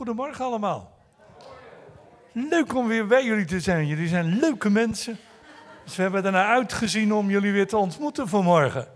[0.00, 0.96] Goedemorgen allemaal.
[2.32, 3.86] Leuk om weer bij jullie te zijn.
[3.86, 5.18] Jullie zijn leuke mensen.
[5.84, 8.88] Dus we hebben ernaar uitgezien om jullie weer te ontmoeten vanmorgen.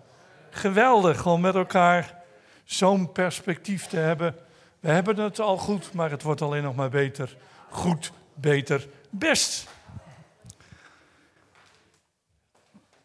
[0.51, 2.23] Geweldig om met elkaar
[2.65, 4.37] zo'n perspectief te hebben.
[4.81, 7.37] We hebben het al goed, maar het wordt alleen nog maar beter.
[7.69, 9.69] Goed, beter, best.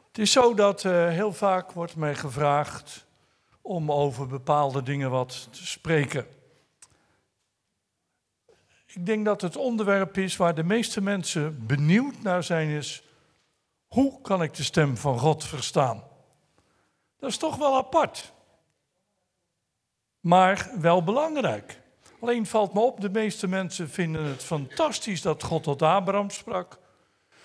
[0.08, 3.06] Het is zo dat uh, heel vaak wordt mij gevraagd
[3.62, 6.38] om over bepaalde dingen wat te spreken.
[8.94, 13.04] Ik denk dat het onderwerp is waar de meeste mensen benieuwd naar zijn is,
[13.88, 16.04] hoe kan ik de stem van God verstaan?
[17.20, 18.34] Dat is toch wel apart,
[20.20, 21.82] maar wel belangrijk.
[22.22, 26.78] Alleen valt me op, de meeste mensen vinden het fantastisch dat God tot Abraham sprak.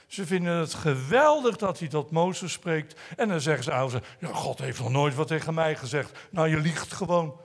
[0.06, 3.00] Ze vinden het geweldig dat hij tot Mozes spreekt.
[3.16, 6.18] En dan zeggen ze, oude, ja, God heeft nog nooit wat tegen mij gezegd.
[6.30, 7.40] Nou, je liegt gewoon.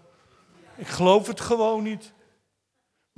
[0.75, 2.13] Ik geloof het gewoon niet.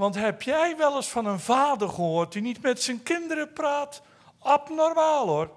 [0.01, 4.01] Want heb jij wel eens van een vader gehoord die niet met zijn kinderen praat?
[4.39, 5.51] Abnormaal hoor.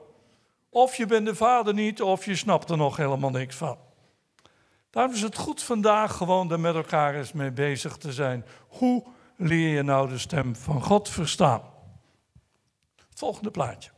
[0.70, 3.78] Of je bent de vader niet, of je snapt er nog helemaal niks van.
[4.90, 8.44] Daarom is het goed vandaag gewoon er met elkaar eens mee bezig te zijn.
[8.68, 9.04] Hoe
[9.36, 11.62] leer je nou de stem van God verstaan?
[13.14, 13.90] Volgende plaatje.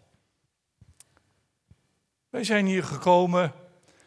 [2.31, 3.53] Wij zijn hier gekomen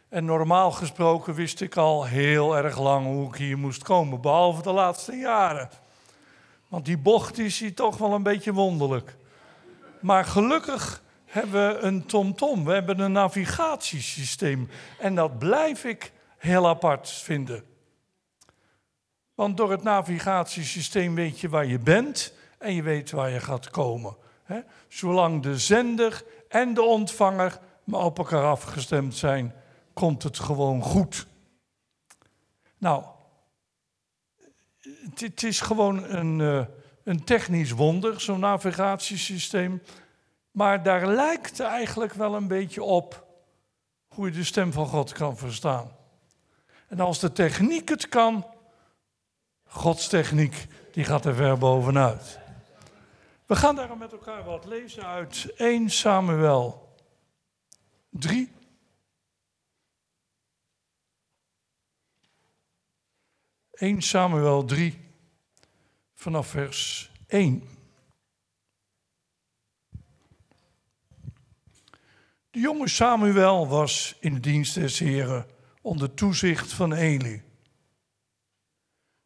[0.10, 4.62] en normaal gesproken wist ik al heel erg lang hoe ik hier moest komen, behalve
[4.62, 5.70] de laatste jaren.
[6.70, 9.16] Want die bocht is hier toch wel een beetje wonderlijk.
[10.00, 14.70] Maar gelukkig hebben we een TomTom, we hebben een navigatiesysteem.
[15.00, 17.64] En dat blijf ik heel apart vinden.
[19.36, 23.70] Want door het navigatiesysteem weet je waar je bent en je weet waar je gaat
[23.70, 24.16] komen.
[24.88, 29.54] Zolang de zender en de ontvanger maar op elkaar afgestemd zijn,
[29.94, 31.28] komt het gewoon goed.
[32.78, 33.04] Nou,
[35.16, 36.66] het is gewoon een, uh,
[37.04, 39.82] een technisch wonder, zo'n navigatiesysteem.
[40.52, 43.28] Maar daar lijkt eigenlijk wel een beetje op
[44.08, 45.92] hoe je de stem van God kan verstaan.
[46.88, 48.46] En als de techniek het kan,
[49.66, 52.40] Gods techniek, die gaat er ver bovenuit.
[53.46, 56.96] We gaan daarom met elkaar wat lezen uit 1 Samuel
[58.10, 58.52] 3.
[63.84, 65.00] ...1 Samuel 3,
[66.14, 67.64] vanaf vers 1.
[72.52, 75.46] De jonge Samuel was in de dienst des Heren
[75.82, 77.44] onder toezicht van Eli.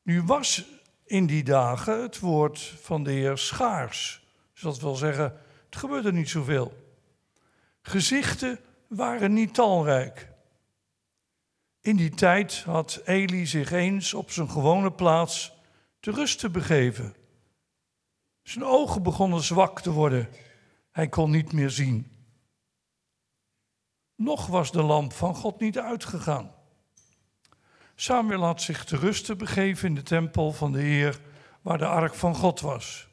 [0.01, 0.65] Nu was
[1.05, 4.27] in die dagen het woord van de Heer schaars.
[4.53, 6.73] Dus dat wil zeggen, het gebeurde niet zoveel.
[7.81, 10.32] Gezichten waren niet talrijk.
[11.83, 15.53] In die tijd had Eli zich eens op zijn gewone plaats
[15.99, 17.15] te rust te begeven.
[18.43, 20.29] Zijn ogen begonnen zwak te worden.
[20.91, 22.11] Hij kon niet meer zien.
[24.15, 26.51] Nog was de lamp van God niet uitgegaan.
[27.95, 31.19] Samuel had zich te rusten begeven in de tempel van de Heer,
[31.61, 33.07] waar de ark van God was.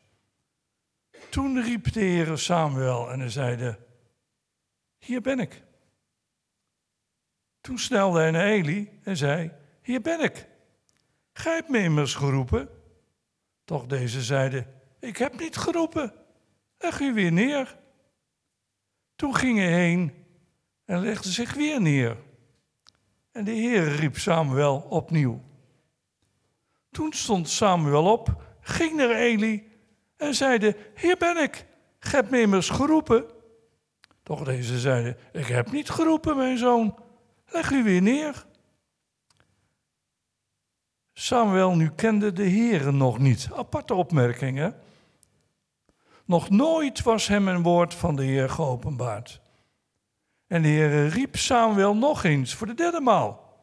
[1.30, 3.78] Toen riep de Heer Samuel en hij zeide,
[4.98, 5.68] hier ben ik.
[7.60, 10.46] Toen snelde hij naar Eli en zei, hier ben ik.
[11.32, 12.68] Gij hebt me immers geroepen.
[13.64, 14.66] Toch deze zeide,
[14.98, 16.12] ik heb niet geroepen.
[16.78, 17.78] Leg u weer neer.
[19.16, 20.12] Toen ging hij heen
[20.84, 22.16] en legde zich weer neer.
[23.32, 25.40] En de Heer riep Samuel opnieuw.
[26.90, 29.68] Toen stond Samuel op, ging naar Eli
[30.16, 31.66] en zeide: Hier ben ik,
[31.98, 33.24] gij hebt me immers geroepen.
[34.22, 36.98] Toch deze zeide: Ik heb niet geroepen, mijn zoon,
[37.52, 38.46] leg u weer neer.
[41.12, 43.48] Samuel nu kende de Heer nog niet.
[43.54, 44.70] Aparte opmerking, hè?
[46.24, 49.40] Nog nooit was hem een woord van de Heer geopenbaard.
[50.46, 53.58] En de Heer riep Samuel nog eens voor de derde maal.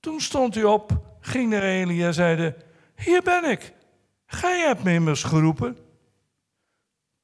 [0.00, 2.56] Toen stond hij op, ging naar Eli en zeide:
[2.96, 3.74] Hier ben ik.
[4.26, 5.76] Gij hebt me immers geroepen.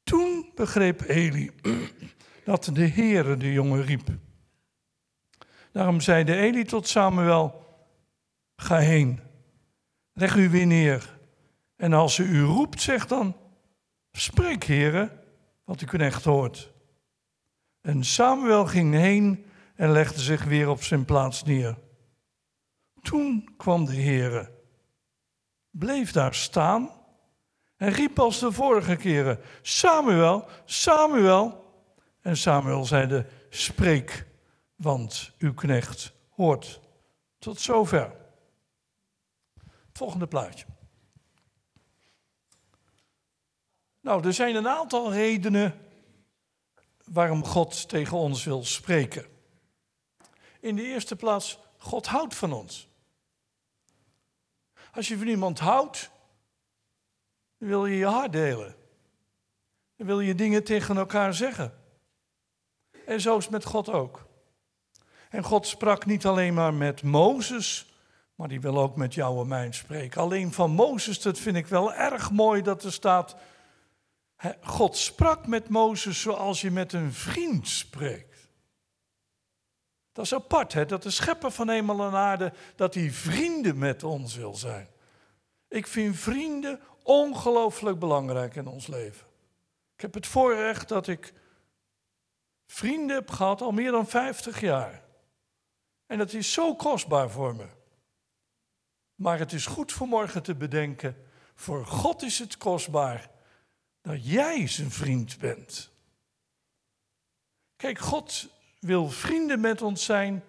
[0.04, 1.50] Toen begreep Eli
[2.44, 4.08] dat de Heere de jongen riep.
[5.72, 7.66] Daarom zeide Eli tot Samuel:
[8.56, 9.20] Ga heen,
[10.12, 11.18] leg u weer neer.
[11.76, 13.36] En als ze u roept, zeg dan:
[14.12, 15.20] Spreek, heren,
[15.64, 16.72] wat u knecht hoort.
[17.80, 19.44] En Samuel ging heen
[19.74, 21.78] en legde zich weer op zijn plaats neer.
[23.02, 24.50] Toen kwam de Heere,
[25.70, 26.90] bleef daar staan
[27.76, 31.58] en riep als de vorige keren: Samuel, Samuel.
[32.20, 34.26] En Samuel zeide: Spreek,
[34.80, 36.80] want uw knecht hoort.
[37.38, 38.16] Tot zover.
[39.92, 40.66] Volgende plaatje.
[44.00, 45.88] Nou, er zijn een aantal redenen
[47.04, 49.26] waarom God tegen ons wil spreken.
[50.60, 52.88] In de eerste plaats, God houdt van ons.
[54.92, 56.10] Als je van iemand houdt,
[57.58, 58.76] dan wil je je hart delen.
[59.96, 61.78] Dan wil je dingen tegen elkaar zeggen.
[63.06, 64.28] En zo is het met God ook.
[65.30, 67.94] En God sprak niet alleen maar met Mozes,
[68.34, 70.20] maar die wil ook met jou en mij spreken.
[70.20, 73.36] Alleen van Mozes, dat vind ik wel erg mooi dat er staat.
[74.60, 78.48] God sprak met Mozes zoals je met een vriend spreekt.
[80.12, 80.86] Dat is apart, hè?
[80.86, 84.88] dat de schepper van hemel en aarde, dat hij vrienden met ons wil zijn.
[85.68, 89.26] Ik vind vrienden ongelooflijk belangrijk in ons leven.
[89.94, 91.32] Ik heb het voorrecht dat ik
[92.66, 95.08] vrienden heb gehad al meer dan 50 jaar.
[96.10, 97.66] En dat is zo kostbaar voor me.
[99.14, 101.16] Maar het is goed voor morgen te bedenken,
[101.54, 103.30] voor God is het kostbaar
[104.00, 105.90] dat jij zijn vriend bent.
[107.76, 108.48] Kijk, God
[108.80, 110.44] wil vrienden met ons zijn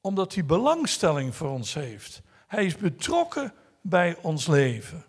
[0.00, 2.22] omdat hij belangstelling voor ons heeft.
[2.46, 5.04] Hij is betrokken bij ons leven.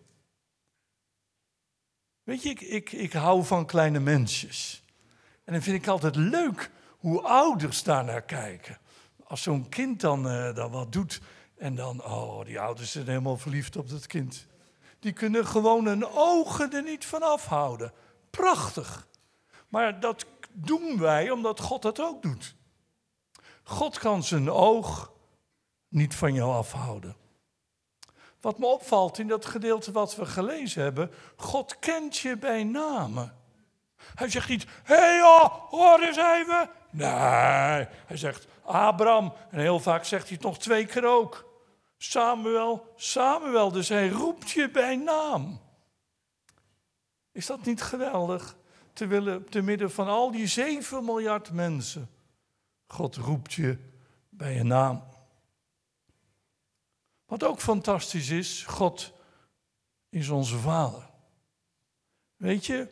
[2.24, 4.84] Weet je, ik, ik, ik hou van kleine mensjes.
[5.44, 8.84] En dan vind ik altijd leuk hoe ouders daar naar kijken.
[9.28, 11.22] Als zo'n kind dan, uh, dan wat doet
[11.58, 14.48] en dan, oh, die ouders zijn helemaal verliefd op dat kind.
[15.00, 17.94] Die kunnen gewoon hun ogen er niet van afhouden.
[18.30, 19.08] Prachtig.
[19.68, 22.56] Maar dat doen wij omdat God dat ook doet.
[23.64, 25.12] God kan zijn oog
[25.88, 27.16] niet van jou afhouden.
[28.42, 33.38] Wat me opvalt in dat gedeelte wat we gelezen hebben, God kent je bij namen.
[34.16, 36.70] Hij zegt niet, hé hey joh, hoor eens even.
[36.96, 39.34] Nee, hij zegt Abraham.
[39.50, 41.54] En heel vaak zegt hij het nog twee keer ook.
[41.98, 43.72] Samuel, Samuel.
[43.72, 45.60] Dus hij roept je bij naam.
[47.32, 48.56] Is dat niet geweldig?
[48.94, 52.10] Te, willen, te midden van al die 7 miljard mensen.
[52.88, 53.78] God roept je
[54.30, 55.04] bij je naam.
[57.26, 59.14] Wat ook fantastisch is, God
[60.10, 61.10] is onze Vader.
[62.36, 62.88] Weet je,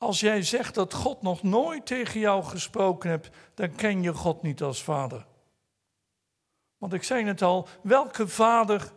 [0.00, 4.42] als jij zegt dat God nog nooit tegen jou gesproken hebt, dan ken je God
[4.42, 5.26] niet als Vader.
[6.78, 8.92] Want ik zei het al, welke vader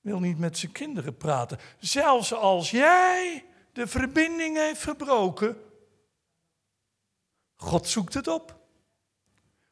[0.00, 1.58] wil niet met zijn kinderen praten?
[1.78, 5.56] Zelfs als jij de verbinding heeft verbroken,
[7.56, 8.58] God zoekt het op.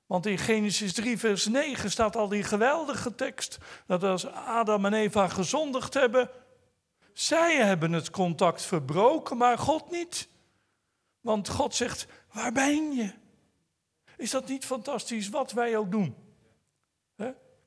[0.07, 4.95] Want in Genesis 3, vers 9 staat al die geweldige tekst dat als Adam en
[4.95, 6.31] Eva gezondigd hebben,
[7.19, 10.29] zij hebben het contact verbroken, maar God niet.
[11.21, 13.13] Want God zegt, waar ben je?
[14.17, 16.17] Is dat niet fantastisch wat wij ook doen?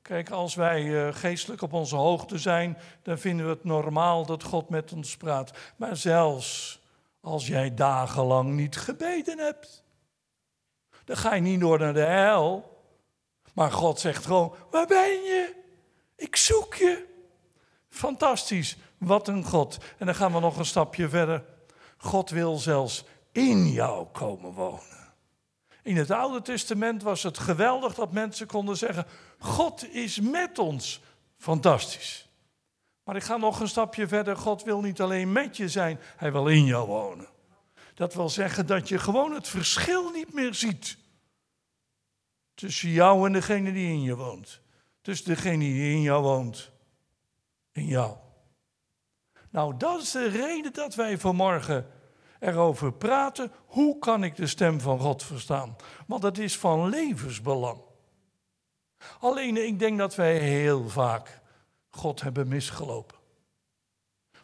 [0.02, 4.42] Kijk, als wij eh, geestelijk op onze hoogte zijn, dan vinden we het normaal dat
[4.42, 5.52] God met ons praat.
[5.76, 6.80] Maar zelfs
[7.20, 9.82] als jij dagenlang niet gebeden hebt,
[11.04, 12.78] dan ga je niet door naar de hel.
[13.54, 15.54] Maar God zegt gewoon, waar ben je?
[16.16, 17.06] Ik zoek je.
[17.88, 19.78] Fantastisch, wat een God.
[19.98, 21.44] En dan gaan we nog een stapje verder.
[21.96, 24.98] God wil zelfs in jou komen wonen.
[25.82, 29.06] In het Oude Testament was het geweldig dat mensen konden zeggen:
[29.38, 31.00] God is met ons.
[31.38, 32.28] Fantastisch.
[33.04, 34.36] Maar ik ga nog een stapje verder.
[34.36, 37.28] God wil niet alleen met je zijn, hij wil in jou wonen.
[37.94, 40.96] Dat wil zeggen dat je gewoon het verschil niet meer ziet.
[42.54, 44.60] Tussen jou en degene die in je woont.
[45.02, 46.70] Tussen degene die in jou woont.
[47.72, 48.16] In jou.
[49.50, 51.86] Nou, dat is de reden dat wij vanmorgen
[52.40, 53.52] erover praten.
[53.66, 55.76] Hoe kan ik de stem van God verstaan?
[56.06, 57.80] Want dat is van levensbelang.
[59.20, 61.40] Alleen ik denk dat wij heel vaak
[61.90, 63.18] God hebben misgelopen.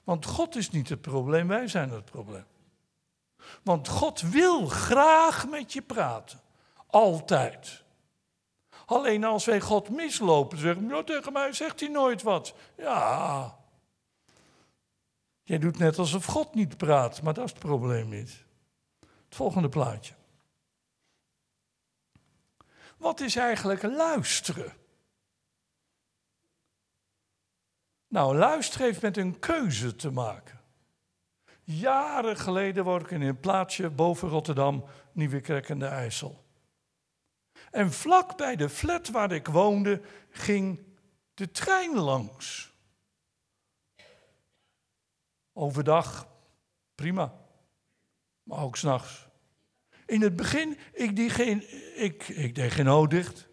[0.05, 2.47] Want God is niet het probleem, wij zijn het probleem.
[3.63, 6.41] Want God wil graag met je praten.
[6.87, 7.85] Altijd.
[8.87, 12.55] Alleen als wij God mislopen, zeggen we, tegen mij zegt hij nooit wat.
[12.77, 13.57] Ja,
[15.47, 18.45] Jij doet net alsof God niet praat, maar dat is het probleem niet.
[19.01, 20.15] Het volgende plaatje.
[22.97, 24.73] Wat is eigenlijk luisteren?
[28.09, 30.61] Nou, luisteren heeft met een keuze te maken.
[31.63, 36.45] Jaren geleden woonde ik in een plaatsje boven Rotterdam, Nieuwekerk en de IJssel.
[37.71, 40.01] En vlak bij de flat waar ik woonde
[40.31, 40.85] ging
[41.35, 42.75] de trein langs.
[45.59, 46.29] Overdag,
[46.95, 47.35] prima.
[48.43, 49.29] Maar ook s'nachts.
[50.07, 53.49] In het begin, ik, die geen, ik, ik deed geen oog dicht.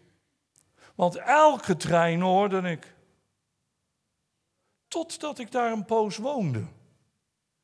[0.94, 2.94] Want elke trein hoorde ik.
[4.88, 6.64] Totdat ik daar een poos woonde.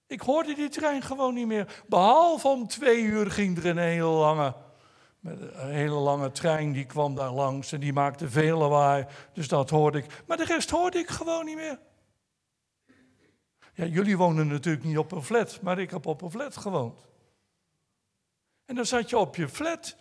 [0.07, 1.83] Ik hoorde die trein gewoon niet meer.
[1.87, 4.55] Behalve om twee uur ging er een hele lange,
[5.23, 9.07] een hele lange trein, die kwam daar langs en die maakte veel lawaai.
[9.33, 10.23] Dus dat hoorde ik.
[10.27, 11.79] Maar de rest hoorde ik gewoon niet meer.
[13.89, 17.01] Jullie wonen natuurlijk niet op een flat, maar ik heb op een flat gewoond.
[18.65, 19.97] En dan zat je op je flat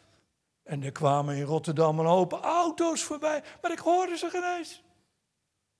[0.63, 4.83] en er kwamen in Rotterdam een hoop auto's voorbij, maar ik hoorde ze geen eens.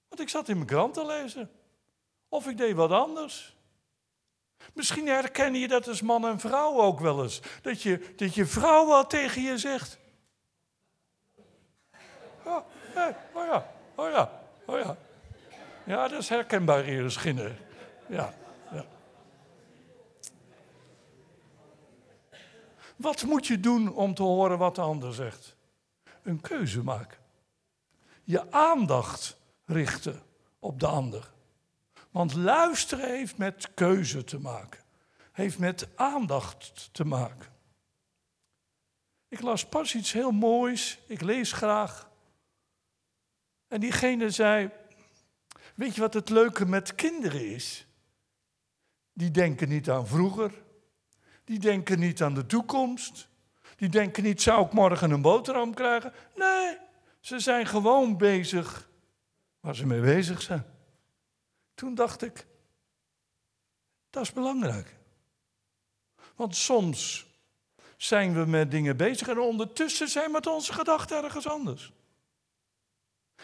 [0.07, 1.51] Want ik zat in mijn krant te lezen.
[2.29, 3.57] Of ik deed wat anders.
[4.73, 7.41] Misschien herken je dat als man en vrouw ook wel eens.
[7.61, 9.97] Dat je, dat je vrouw wel tegen je zegt.
[12.43, 12.65] Oh,
[12.95, 13.17] ja,
[13.95, 14.97] oh ja, oh ja.
[15.85, 17.68] Ja, dat is herkenbaar hier, Schinnen.
[18.09, 18.33] Ja.
[22.99, 25.55] Wat moet je doen om te horen wat de ander zegt?
[26.23, 27.17] Een keuze maken.
[28.23, 30.21] Je aandacht richten
[30.59, 31.31] op de ander.
[32.11, 34.79] Want luisteren heeft met keuze te maken.
[35.31, 37.53] Heeft met aandacht te maken.
[39.27, 40.99] Ik las pas iets heel moois.
[41.07, 42.09] Ik lees graag.
[43.67, 44.69] En diegene zei:
[45.75, 47.87] Weet je wat het leuke met kinderen is?
[49.19, 50.51] Die denken niet aan vroeger.
[51.43, 53.27] Die denken niet aan de toekomst.
[53.75, 56.13] Die denken niet: zou ik morgen een boterham krijgen?
[56.35, 56.77] Nee,
[57.19, 58.89] ze zijn gewoon bezig
[59.59, 60.65] waar ze mee bezig zijn.
[61.75, 62.45] Toen dacht ik,
[64.09, 64.95] dat is belangrijk.
[66.35, 67.27] Want soms
[67.97, 71.93] zijn we met dingen bezig en ondertussen zijn met onze gedachten ergens anders.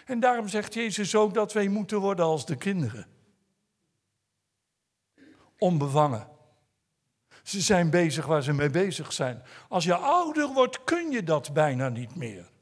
[0.05, 3.14] En daarom zegt Jezus ook dat wij moeten worden als de kinderen.
[5.57, 6.27] Onbevangen.
[7.43, 9.43] Ze zijn bezig waar ze mee bezig zijn.
[9.69, 12.53] Als je ouder wordt, kun je dat bijna niet meer.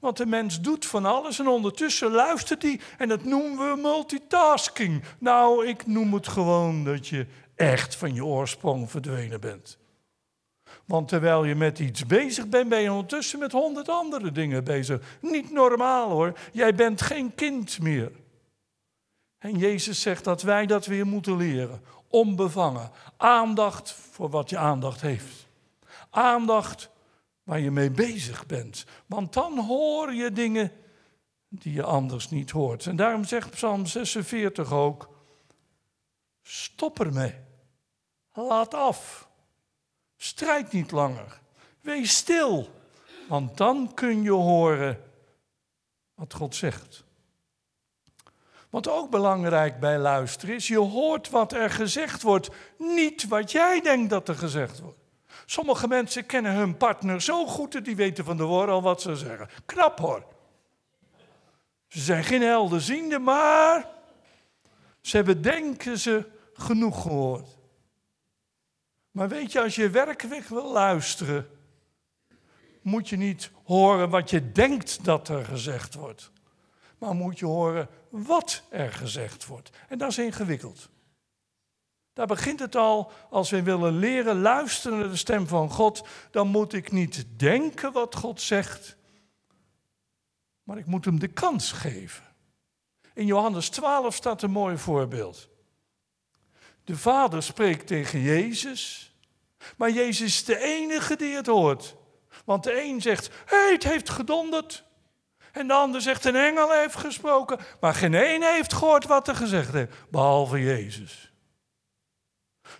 [0.00, 5.02] Want de mens doet van alles en ondertussen luistert hij en dat noemen we multitasking.
[5.18, 9.78] Nou, ik noem het gewoon dat je echt van je oorsprong verdwenen bent.
[10.84, 15.18] Want terwijl je met iets bezig bent, ben je ondertussen met honderd andere dingen bezig.
[15.20, 18.12] Niet normaal hoor, jij bent geen kind meer.
[19.38, 21.80] En Jezus zegt dat wij dat weer moeten leren.
[22.16, 22.90] Onbevangen.
[23.16, 25.46] Aandacht voor wat je aandacht heeft.
[26.10, 26.90] Aandacht
[27.42, 28.84] waar je mee bezig bent.
[29.06, 30.72] Want dan hoor je dingen
[31.48, 32.86] die je anders niet hoort.
[32.86, 35.08] En daarom zegt Psalm 46 ook:
[36.42, 37.34] stop ermee.
[38.32, 39.28] Laat af.
[40.16, 41.40] Strijd niet langer.
[41.80, 42.68] Wees stil.
[43.28, 45.02] Want dan kun je horen
[46.14, 47.04] wat God zegt.
[48.76, 53.80] Wat ook belangrijk bij luisteren is, je hoort wat er gezegd wordt, niet wat jij
[53.80, 54.98] denkt dat er gezegd wordt.
[55.46, 59.02] Sommige mensen kennen hun partner zo goed dat die weten van de woorden al wat
[59.02, 59.48] ze zeggen.
[59.66, 60.24] Knap hoor.
[61.88, 63.88] Ze zijn geen helderziende, maar
[65.00, 67.58] ze hebben, denken ze, genoeg gehoord.
[69.10, 71.48] Maar weet je, als je werkelijk wil luisteren,
[72.82, 76.30] moet je niet horen wat je denkt dat er gezegd wordt.
[76.98, 77.88] Maar moet je horen
[78.22, 79.70] wat er gezegd wordt.
[79.88, 80.88] En dat is ingewikkeld.
[82.12, 83.12] Daar begint het al.
[83.30, 87.92] Als we willen leren luisteren naar de stem van God, dan moet ik niet denken
[87.92, 88.96] wat God zegt,
[90.62, 92.24] maar ik moet hem de kans geven.
[93.14, 95.48] In Johannes 12 staat een mooi voorbeeld.
[96.84, 99.14] De vader spreekt tegen Jezus,
[99.76, 101.96] maar Jezus is de enige die het hoort.
[102.44, 104.84] Want de een zegt, hey, het heeft gedonderd.
[105.56, 107.58] En de ander zegt, een engel heeft gesproken.
[107.80, 111.32] Maar geen een heeft gehoord wat er gezegd heeft, behalve Jezus.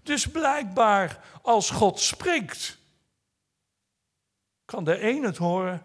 [0.03, 2.79] Dus blijkbaar, als God spreekt,
[4.65, 5.83] kan de een het horen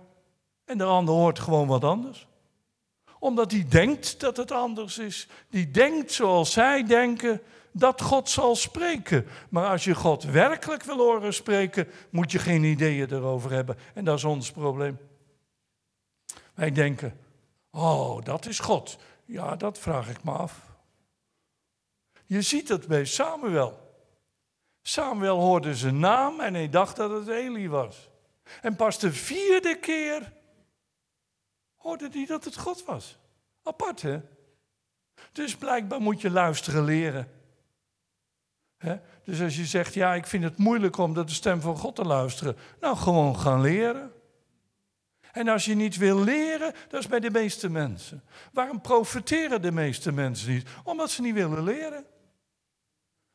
[0.66, 2.28] en de ander hoort gewoon wat anders.
[3.20, 5.28] Omdat hij denkt dat het anders is.
[5.50, 9.28] Die denkt zoals zij denken dat God zal spreken.
[9.50, 13.78] Maar als je God werkelijk wil horen spreken, moet je geen ideeën erover hebben.
[13.94, 14.98] En dat is ons probleem.
[16.54, 17.20] Wij denken,
[17.70, 18.98] oh, dat is God.
[19.26, 20.70] Ja, dat vraag ik me af.
[22.26, 23.80] Je ziet het bij Samuel.
[24.82, 28.10] Samuel hoorde zijn naam en hij dacht dat het Eli was.
[28.62, 30.34] En pas de vierde keer
[31.76, 33.18] hoorde hij dat het God was.
[33.64, 34.22] Apart, hè?
[35.32, 37.32] Dus blijkbaar moet je luisteren leren.
[39.24, 41.96] Dus als je zegt, ja, ik vind het moeilijk om naar de stem van God
[41.96, 42.58] te luisteren.
[42.80, 44.12] Nou, gewoon gaan leren.
[45.32, 48.24] En als je niet wil leren, dat is bij de meeste mensen.
[48.54, 50.68] Waarom profiteren de meeste mensen niet?
[50.84, 52.06] Omdat ze niet willen leren.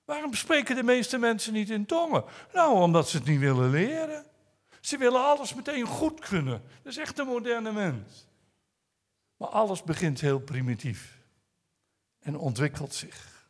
[0.05, 2.25] Waarom spreken de meeste mensen niet in tongen?
[2.53, 4.27] Nou, omdat ze het niet willen leren.
[4.81, 6.63] Ze willen alles meteen goed kunnen.
[6.83, 8.29] Dat is echt een moderne mens.
[9.37, 11.19] Maar alles begint heel primitief
[12.19, 13.49] en ontwikkelt zich.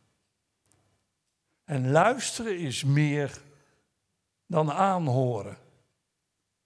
[1.63, 3.41] En luisteren is meer
[4.45, 5.57] dan aanhoren.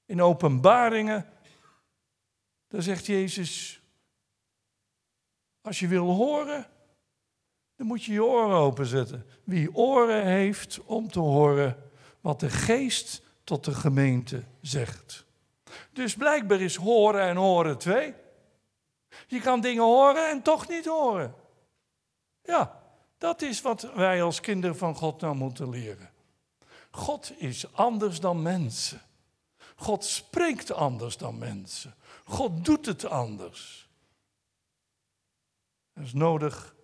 [0.05, 1.29] In openbaringen,
[2.71, 3.81] daar zegt Jezus,
[5.61, 6.67] als je wil horen,
[7.75, 9.25] dan moet je je oren openzetten.
[9.43, 15.25] Wie oren heeft om te horen wat de geest tot de gemeente zegt.
[15.93, 18.13] Dus blijkbaar is horen en horen twee.
[19.27, 21.35] Je kan dingen horen en toch niet horen.
[22.43, 22.81] Ja,
[23.17, 26.09] dat is wat wij als kinderen van God nou moeten leren.
[26.91, 29.01] God is anders dan mensen.
[29.75, 31.95] God spreekt anders dan mensen.
[32.31, 33.89] God doet het anders.
[35.93, 36.75] Het is nodig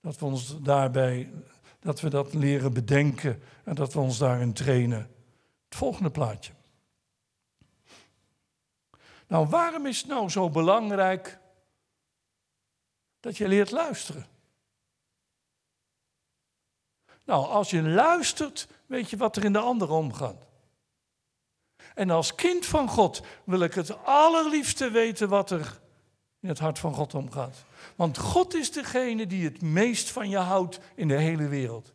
[0.00, 1.32] dat we ons daarbij,
[1.80, 5.10] dat we dat leren bedenken en dat we ons daarin trainen.
[5.64, 6.52] Het volgende plaatje.
[9.26, 11.38] Nou, waarom is het nou zo belangrijk
[13.20, 14.26] dat je leert luisteren?
[17.24, 20.49] Nou, als je luistert, weet je wat er in de ander omgaat.
[22.00, 25.80] En als kind van God wil ik het allerliefste weten wat er
[26.40, 27.64] in het hart van God omgaat.
[27.96, 31.92] Want God is degene die het meest van je houdt in de hele wereld.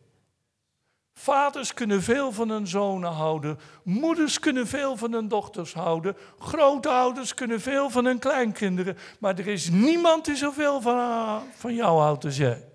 [1.12, 3.58] Vaders kunnen veel van hun zonen houden.
[3.82, 6.16] Moeders kunnen veel van hun dochters houden.
[6.38, 8.98] Grootouders kunnen veel van hun kleinkinderen.
[9.18, 12.68] Maar er is niemand die zoveel van, van jou houdt als jij.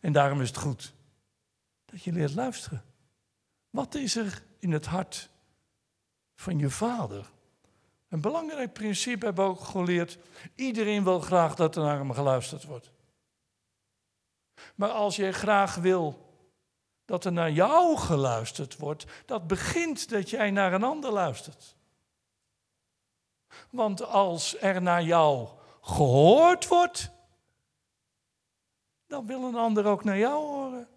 [0.00, 0.94] En daarom is het goed
[1.84, 2.84] dat je leert luisteren.
[3.70, 5.32] Wat is er in het hart
[6.44, 7.30] van je vader?
[8.08, 10.18] Een belangrijk principe hebben we ook geleerd.
[10.54, 12.90] Iedereen wil graag dat er naar hem geluisterd wordt.
[14.74, 16.32] Maar als jij graag wil
[17.04, 21.76] dat er naar jou geluisterd wordt, dat begint dat jij naar een ander luistert.
[23.70, 25.48] Want als er naar jou
[25.80, 27.10] gehoord wordt,
[29.06, 30.88] dan wil een ander ook naar jou horen.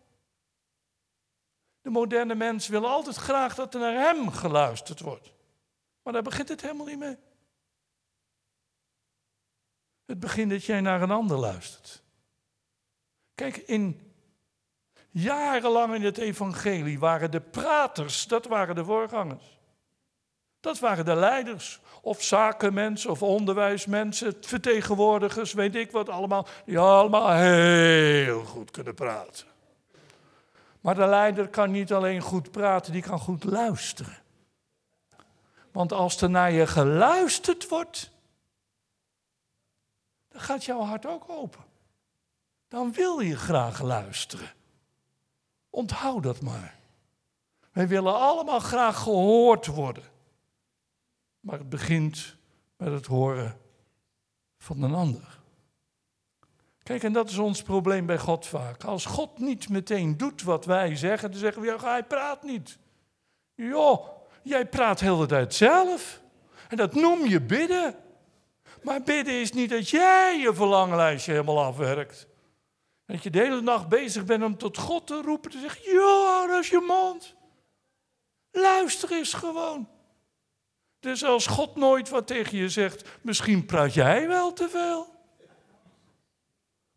[1.82, 5.36] De moderne mens wil altijd graag dat er naar hem geluisterd wordt.
[6.08, 7.18] Maar daar begint het helemaal niet mee.
[10.06, 12.04] Het begint dat jij naar een ander luistert.
[13.36, 14.14] Kijk, in
[15.10, 19.60] jarenlang in het evangelie waren de praters, dat waren de voorgangers.
[20.60, 27.32] Dat waren de leiders, of zakenmensen, of onderwijsmensen, vertegenwoordigers, weet ik wat allemaal, die allemaal
[27.32, 29.48] heel goed kunnen praten.
[30.82, 34.26] Maar de leider kan niet alleen goed praten, die kan goed luisteren.
[35.78, 38.12] Want als er naar je geluisterd wordt,
[40.28, 41.64] dan gaat jouw hart ook open.
[42.68, 44.54] Dan wil je graag luisteren.
[45.70, 46.80] Onthoud dat maar.
[47.72, 50.04] Wij willen allemaal graag gehoord worden.
[51.40, 52.36] Maar het begint
[52.78, 53.58] met het horen
[54.58, 55.40] van een ander.
[56.84, 58.84] Kijk, en dat is ons probleem bij God vaak.
[58.84, 62.78] Als God niet meteen doet wat wij zeggen, dan zeggen we, ja, hij praat niet.
[63.56, 64.17] Joh,
[64.48, 66.22] jij praat heel de tijd zelf.
[66.68, 67.96] En dat noem je bidden.
[68.84, 72.28] Maar bidden is niet dat jij je verlanglijstje helemaal afwerkt.
[73.06, 76.48] Dat je de hele nacht bezig bent om tot God te roepen, te zeggen, ja,
[76.48, 77.36] dat is je mond.
[78.52, 79.90] Luister eens gewoon.
[81.00, 85.16] Dus als God nooit wat tegen je zegt, misschien praat jij wel te veel.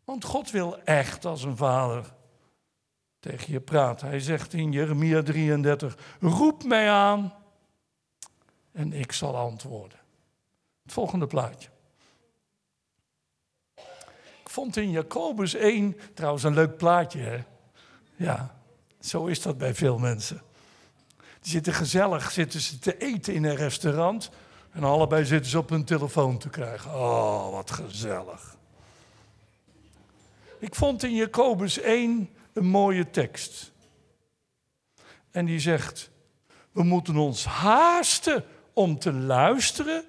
[0.03, 2.13] Want God wil echt als een vader
[3.19, 4.07] tegen je praten.
[4.07, 7.40] Hij zegt in Jeremia 33, roep mij aan
[8.71, 9.99] en ik zal antwoorden.
[10.83, 11.69] Het volgende plaatje.
[14.43, 17.43] Ik vond in Jacobus 1, trouwens een leuk plaatje hè.
[18.15, 18.55] Ja,
[18.99, 20.41] zo is dat bij veel mensen.
[21.41, 24.29] Die zitten gezellig, zitten ze te eten in een restaurant
[24.71, 26.93] en allebei zitten ze op hun telefoon te krijgen.
[26.93, 28.57] Oh, wat gezellig.
[30.59, 33.71] Ik vond in Jacobus 1 een mooie tekst.
[35.31, 36.09] En die zegt:
[36.71, 40.03] We moeten ons haasten om te luisteren,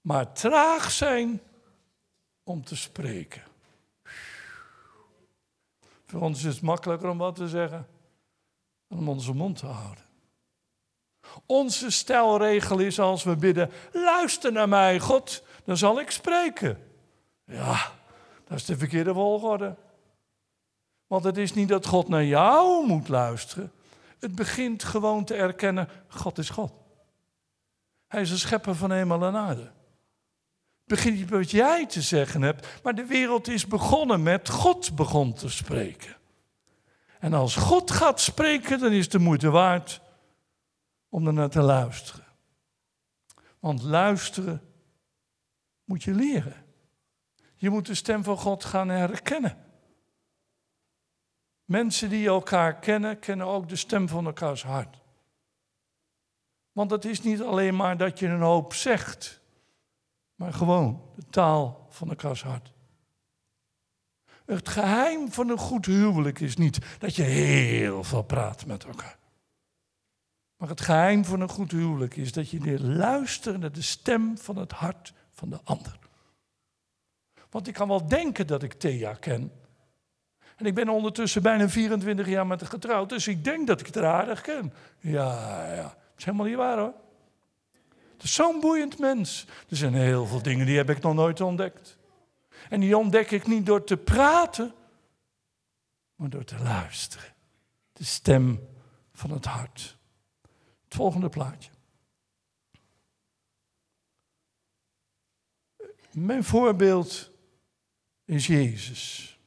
[0.00, 1.40] maar traag zijn
[2.44, 3.42] om te spreken.
[6.06, 7.86] Voor ons is het makkelijker om wat te zeggen
[8.88, 10.04] dan om onze mond te houden.
[11.46, 16.78] Onze stelregel is als we bidden: luister naar mij, God, dan zal ik spreken.
[17.44, 17.92] Ja,
[18.44, 19.76] dat is de verkeerde volgorde.
[21.06, 23.72] Want het is niet dat God naar jou moet luisteren.
[24.18, 26.72] Het begint gewoon te erkennen: God is God.
[28.12, 29.62] Hij is een schepper van hemel en aarde.
[29.62, 34.94] Het begint niet wat jij te zeggen hebt, maar de wereld is begonnen met God
[34.94, 36.16] begon te spreken.
[37.18, 40.00] En als God gaat spreken, dan is de moeite waard
[41.08, 42.24] om er naar te luisteren.
[43.58, 44.62] Want luisteren
[45.84, 46.64] moet je leren.
[47.56, 49.56] Je moet de stem van God gaan herkennen.
[51.64, 55.01] Mensen die elkaar kennen, kennen ook de stem van elkaars hart.
[56.72, 59.40] Want het is niet alleen maar dat je een hoop zegt,
[60.34, 62.72] maar gewoon de taal van elkaars hart.
[64.44, 69.18] Het geheim van een goed huwelijk is niet dat je heel veel praat met elkaar.
[70.56, 74.38] Maar het geheim van een goed huwelijk is dat je leert luisteren naar de stem
[74.38, 75.98] van het hart van de ander.
[77.50, 79.52] Want ik kan wel denken dat ik Thea ken.
[80.56, 83.86] En ik ben ondertussen bijna 24 jaar met haar getrouwd, dus ik denk dat ik
[83.86, 84.72] het aardig ken.
[84.98, 86.94] Ja, ja, is helemaal niet waar hoor.
[88.12, 89.46] Het is zo'n boeiend mens.
[89.68, 91.98] Er zijn heel veel dingen die heb ik nog nooit ontdekt.
[92.68, 94.74] En die ontdek ik niet door te praten,
[96.14, 97.34] maar door te luisteren.
[97.92, 98.68] De stem
[99.12, 99.96] van het hart.
[100.84, 101.70] Het volgende plaatje.
[106.10, 107.30] Mijn voorbeeld
[108.24, 109.38] is Jezus.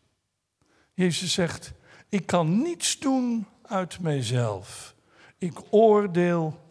[0.94, 1.74] Jezus zegt,
[2.10, 4.96] ik kan niets doen uit mijzelf.
[5.38, 6.65] Ik oordeel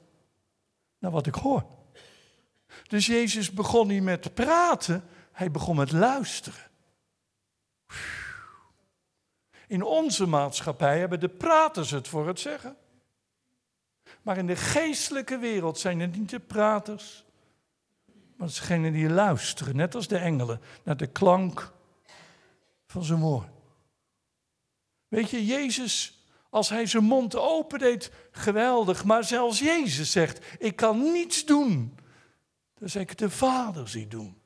[1.05, 1.67] naar wat ik hoor.
[2.89, 6.71] Dus Jezus begon niet met praten, hij begon met luisteren.
[9.67, 12.77] In onze maatschappij hebben de praters het voor het zeggen.
[14.23, 17.25] Maar in de geestelijke wereld zijn het niet de praters,
[18.37, 21.73] maar degenen die luisteren, net als de engelen, naar de klank
[22.87, 23.49] van zijn woord.
[25.09, 26.24] Weet je, Jezus,
[26.55, 31.99] als hij zijn mond opendeed, geweldig, maar zelfs Jezus zegt, ik kan niets doen.
[32.75, 34.39] Dat is ik de Vader zie doen.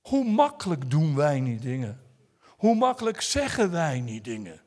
[0.00, 2.00] Hoe makkelijk doen wij niet dingen?
[2.46, 4.62] Hoe makkelijk zeggen wij niet dingen?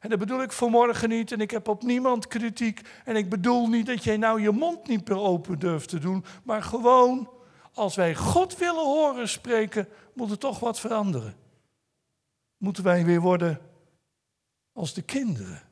[0.00, 2.80] En dat bedoel ik vanmorgen niet en ik heb op niemand kritiek.
[3.04, 6.24] En ik bedoel niet dat jij nou je mond niet meer open durft te doen.
[6.42, 7.30] Maar gewoon,
[7.72, 11.36] als wij God willen horen spreken, moet er toch wat veranderen.
[12.56, 13.70] Moeten wij weer worden
[14.72, 15.62] als de kinderen.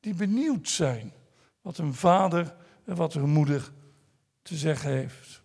[0.00, 1.12] Die benieuwd zijn
[1.60, 3.72] wat een vader en wat een moeder
[4.42, 5.42] te zeggen heeft.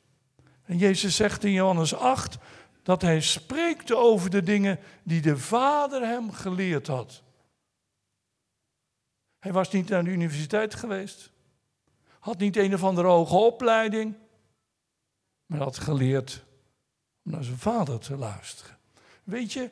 [0.63, 2.37] En Jezus zegt in Johannes 8
[2.83, 7.23] dat hij spreekt over de dingen die de Vader hem geleerd had.
[9.39, 11.31] Hij was niet naar de universiteit geweest.
[12.19, 14.15] Had niet een of andere hoge opleiding.
[15.45, 16.43] Maar had geleerd
[17.23, 18.77] om naar zijn vader te luisteren.
[19.23, 19.71] Weet je,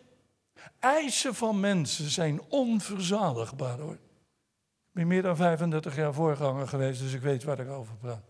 [0.80, 3.94] eisen van mensen zijn onverzadigbaar hoor.
[3.94, 8.24] Ik ben meer dan 35 jaar voorganger geweest, dus ik weet waar ik over praat.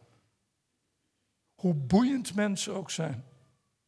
[1.56, 3.24] Hoe boeiend mensen ook zijn.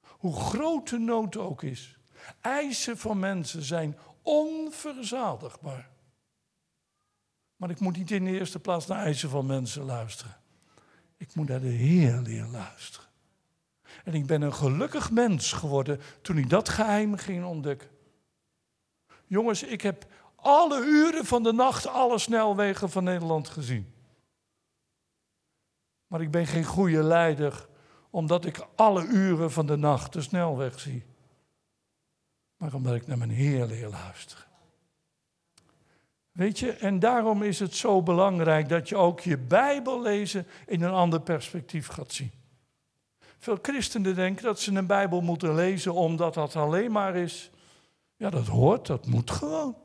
[0.08, 1.98] Hoe groot de nood ook is.
[2.42, 5.90] Eisen van mensen zijn onverzadigbaar.
[7.56, 10.38] Maar ik moet niet in de eerste plaats naar eisen van mensen luisteren.
[11.18, 13.10] Ik moet naar de Heer leren luisteren.
[14.04, 17.90] En ik ben een gelukkig mens geworden toen ik dat geheim ging ontdekken.
[19.32, 23.94] Jongens, ik heb alle uren van de nacht alle snelwegen van Nederland gezien.
[26.08, 27.68] Maar ik ben geen goede leider
[28.10, 31.06] omdat ik alle uren van de nacht de snelweg zie.
[32.58, 34.46] Maar omdat ik naar mijn Heer leer luisteren.
[36.32, 40.82] Weet je, en daarom is het zo belangrijk dat je ook je Bijbel lezen in
[40.82, 42.32] een ander perspectief gaat zien.
[43.38, 47.52] Veel christenen denken dat ze een Bijbel moeten lezen omdat dat alleen maar is.
[48.22, 49.76] Ja, dat hoort, dat moet gewoon.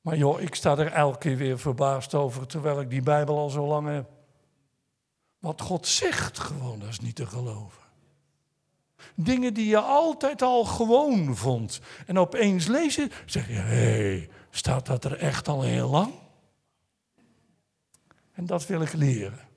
[0.00, 3.50] Maar joh, ik sta er elke keer weer verbaasd over terwijl ik die Bijbel al
[3.50, 4.10] zo lang heb.
[5.38, 7.82] Wat God zegt gewoon, dat is niet te geloven.
[9.14, 11.80] Dingen die je altijd al gewoon vond.
[12.06, 16.14] En opeens lezen, zeg je, hé, hey, staat dat er echt al heel lang?
[18.32, 19.48] En dat wil ik leren.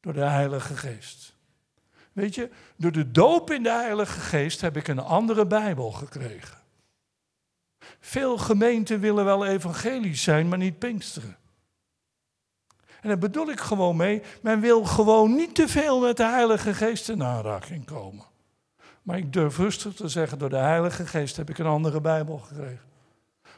[0.00, 1.37] Door de Heilige Geest.
[2.18, 6.58] Weet je, door de doop in de Heilige Geest heb ik een andere Bijbel gekregen.
[8.00, 11.36] Veel gemeenten willen wel evangelisch zijn, maar niet pinksteren.
[13.00, 16.74] En daar bedoel ik gewoon mee, men wil gewoon niet te veel met de Heilige
[16.74, 18.24] Geest in aanraking komen.
[19.02, 22.38] Maar ik durf rustig te zeggen, door de Heilige Geest heb ik een andere Bijbel
[22.38, 22.86] gekregen.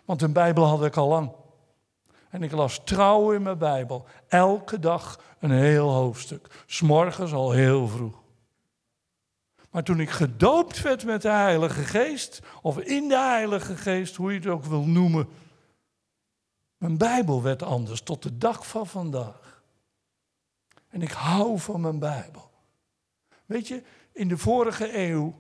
[0.05, 1.33] Want een Bijbel had ik al lang.
[2.31, 4.07] En ik las trouw in mijn Bijbel.
[4.29, 6.65] Elke dag een heel hoofdstuk.
[6.67, 8.20] S'morgens al heel vroeg.
[9.71, 14.33] Maar toen ik gedoopt werd met de Heilige Geest, of in de Heilige Geest, hoe
[14.33, 15.29] je het ook wil noemen,
[16.77, 19.63] mijn Bijbel werd anders tot de dag van vandaag.
[20.89, 22.51] En ik hou van mijn Bijbel.
[23.47, 25.35] Weet je, in de vorige eeuw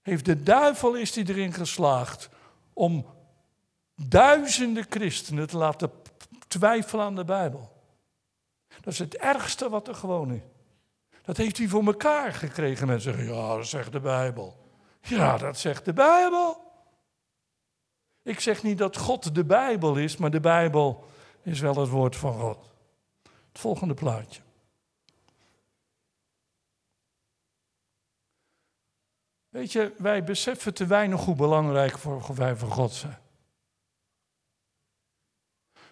[0.00, 2.28] heeft de duivel is die erin geslaagd
[2.72, 3.06] om
[3.94, 5.90] duizenden christenen te laten
[6.48, 7.72] twijfelen aan de Bijbel.
[8.80, 10.42] Dat is het ergste wat er gewoon is.
[11.24, 12.86] Dat heeft hij voor elkaar gekregen.
[12.86, 14.56] Mensen zeggen, ja, dat zegt de Bijbel.
[15.00, 16.72] Ja, dat zegt de Bijbel.
[18.22, 21.04] Ik zeg niet dat God de Bijbel is, maar de Bijbel
[21.42, 22.70] is wel het woord van God.
[23.22, 24.40] Het volgende plaatje.
[29.48, 33.18] Weet je, wij beseffen te weinig hoe belangrijk voor, wij voor God zijn.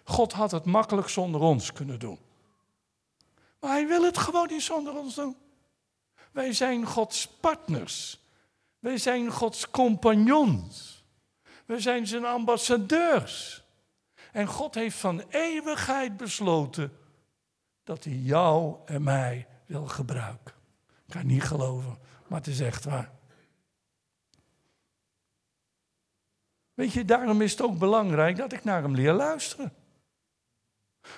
[0.03, 2.19] God had het makkelijk zonder ons kunnen doen.
[3.63, 5.37] Maar hij wil het gewoon niet zonder ons doen.
[6.31, 8.19] Wij zijn Gods partners.
[8.79, 11.03] Wij zijn Gods compagnons.
[11.65, 13.63] We zijn zijn ambassadeurs.
[14.31, 16.97] En God heeft van eeuwigheid besloten
[17.83, 20.53] dat hij jou en mij wil gebruiken.
[21.05, 21.97] Ik kan niet geloven,
[22.27, 23.11] maar het is echt waar.
[26.73, 29.73] Weet je, daarom is het ook belangrijk dat ik naar hem leer luisteren.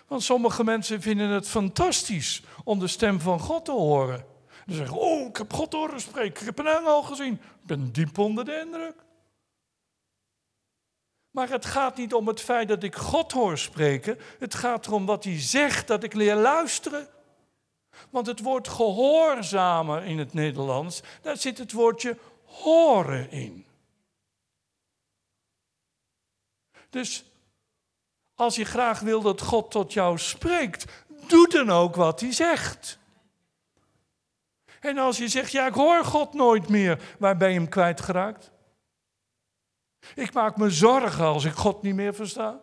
[0.08, 4.26] Want sommige mensen vinden het fantastisch om de stem van God te horen.
[4.68, 7.34] Ze zeggen, oh, ik heb God horen spreken, ik heb een engel gezien.
[7.34, 8.96] Ik ben diep onder de indruk.
[11.32, 14.20] Maar het gaat niet om het feit dat ik God hoor spreken.
[14.40, 17.08] Het gaat erom wat hij zegt, dat ik leer luisteren.
[18.10, 23.66] Want het woord gehoorzamen in het Nederlands, daar zit het woordje horen in.
[26.90, 27.26] Dus
[28.36, 30.86] als je graag wil dat God tot jou spreekt,
[31.28, 33.00] doe dan ook wat hij zegt.
[34.80, 38.52] En als je zegt, ja, ik hoor God nooit meer, waar ben je hem kwijtgeraakt?
[40.16, 42.60] Ik maak me zorgen als ik God niet meer versta.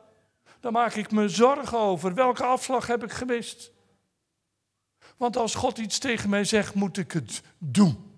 [0.61, 3.71] Dan maak ik me zorgen over welke afslag heb ik gemist.
[5.17, 8.13] Want als God iets tegen mij zegt, moet ik het doen.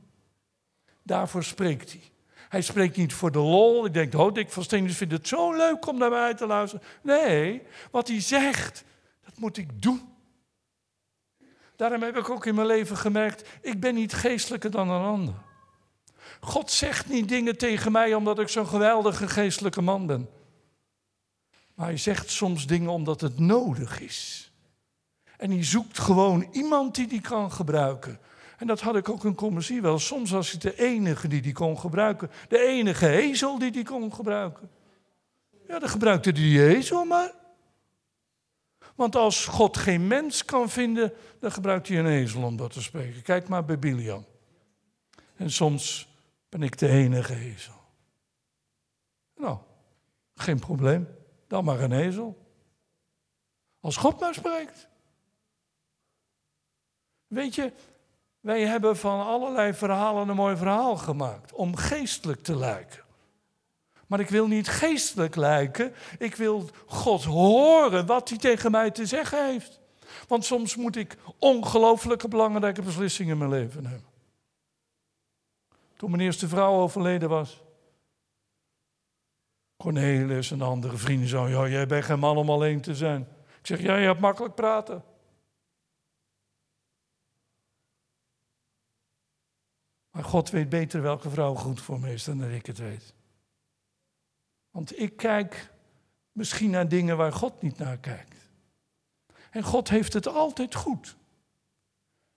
[1.02, 2.13] Daarvoor spreekt hij.
[2.54, 3.86] Hij spreekt niet voor de lol.
[3.86, 6.86] Ik denk, oh, Dick van Steen vindt het zo leuk om naar mij te luisteren.
[7.02, 8.84] Nee, wat hij zegt,
[9.24, 10.14] dat moet ik doen.
[11.76, 15.34] Daarom heb ik ook in mijn leven gemerkt, ik ben niet geestelijker dan een ander.
[16.40, 20.28] God zegt niet dingen tegen mij omdat ik zo'n geweldige geestelijke man ben.
[21.74, 24.52] Maar hij zegt soms dingen omdat het nodig is.
[25.36, 28.20] En hij zoekt gewoon iemand die die kan gebruiken.
[28.64, 29.98] En dat had ik ook in commissie wel.
[29.98, 32.30] Soms was ik de enige die die kon gebruiken.
[32.48, 34.70] De enige ezel die die kon gebruiken.
[35.68, 37.32] Ja, dan gebruikte die ezel maar.
[38.94, 42.82] Want als God geen mens kan vinden, dan gebruikt hij een ezel om dat te
[42.82, 43.22] spreken.
[43.22, 44.24] Kijk maar bij Bilian.
[45.36, 46.08] En soms
[46.48, 47.80] ben ik de enige ezel.
[49.36, 49.58] Nou,
[50.34, 51.08] geen probleem.
[51.46, 52.48] Dan maar een ezel.
[53.80, 54.88] Als God maar spreekt.
[57.26, 57.72] Weet je,
[58.44, 63.02] wij hebben van allerlei verhalen een mooi verhaal gemaakt om geestelijk te lijken.
[64.06, 69.06] Maar ik wil niet geestelijk lijken, ik wil God horen wat hij tegen mij te
[69.06, 69.80] zeggen heeft.
[70.28, 74.04] Want soms moet ik ongelooflijke belangrijke beslissingen in mijn leven nemen.
[75.96, 77.62] Toen mijn eerste vrouw overleden was,
[79.76, 83.20] Cornelis en andere vrienden zo, ja, jij bent geen man om alleen te zijn.
[83.60, 85.04] Ik zeg, ja, je hebt makkelijk praten.
[90.14, 93.14] Maar God weet beter welke vrouw goed voor me is dan dat ik het weet.
[94.70, 95.70] Want ik kijk
[96.32, 98.50] misschien naar dingen waar God niet naar kijkt.
[99.50, 101.16] En God heeft het altijd goed.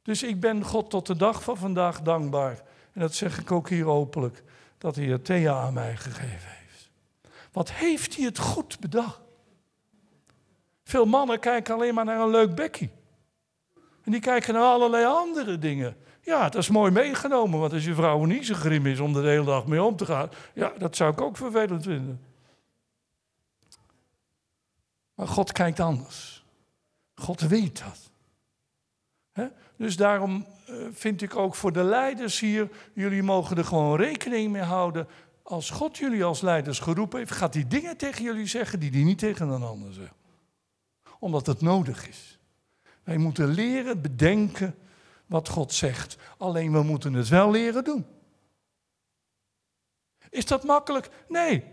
[0.01, 2.63] Dus ik ben God tot de dag van vandaag dankbaar.
[2.93, 4.43] En dat zeg ik ook hier openlijk.
[4.77, 6.89] Dat hij het Thea aan mij gegeven heeft.
[7.51, 9.21] Wat heeft hij het goed bedacht?
[10.83, 12.91] Veel mannen kijken alleen maar naar een leuk bekkie.
[14.03, 15.97] En die kijken naar allerlei andere dingen.
[16.27, 19.21] Ja, dat is mooi meegenomen, want als je vrouw niet zo grim is om er
[19.21, 22.21] de hele dag mee om te gaan, ja, dat zou ik ook vervelend vinden.
[25.13, 26.45] Maar God kijkt anders.
[27.15, 28.11] God weet dat.
[29.75, 34.51] Dus daarom eh, vind ik ook voor de leiders hier, jullie mogen er gewoon rekening
[34.51, 35.07] mee houden.
[35.43, 39.03] Als God jullie als leiders geroepen heeft, gaat hij dingen tegen jullie zeggen die hij
[39.03, 40.15] niet tegen een ander zegt.
[41.19, 42.39] Omdat het nodig is.
[43.03, 44.75] Wij moeten leren bedenken
[45.27, 46.17] wat God zegt.
[46.37, 48.05] Alleen we moeten het wel leren doen.
[50.29, 51.09] Is dat makkelijk?
[51.27, 51.63] Nee.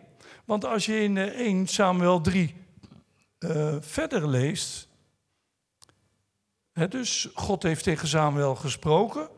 [0.44, 2.54] Want als je in 1 eh, Samuel 3
[3.38, 4.88] uh, eh, verder leest.
[6.72, 9.28] Hè, dus God heeft tegen Samuel gesproken.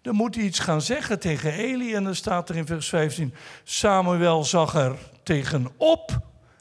[0.00, 1.94] Dan moet hij iets gaan zeggen tegen Eli.
[1.94, 6.20] En dan staat er in vers 15: Samuel zag er tegenop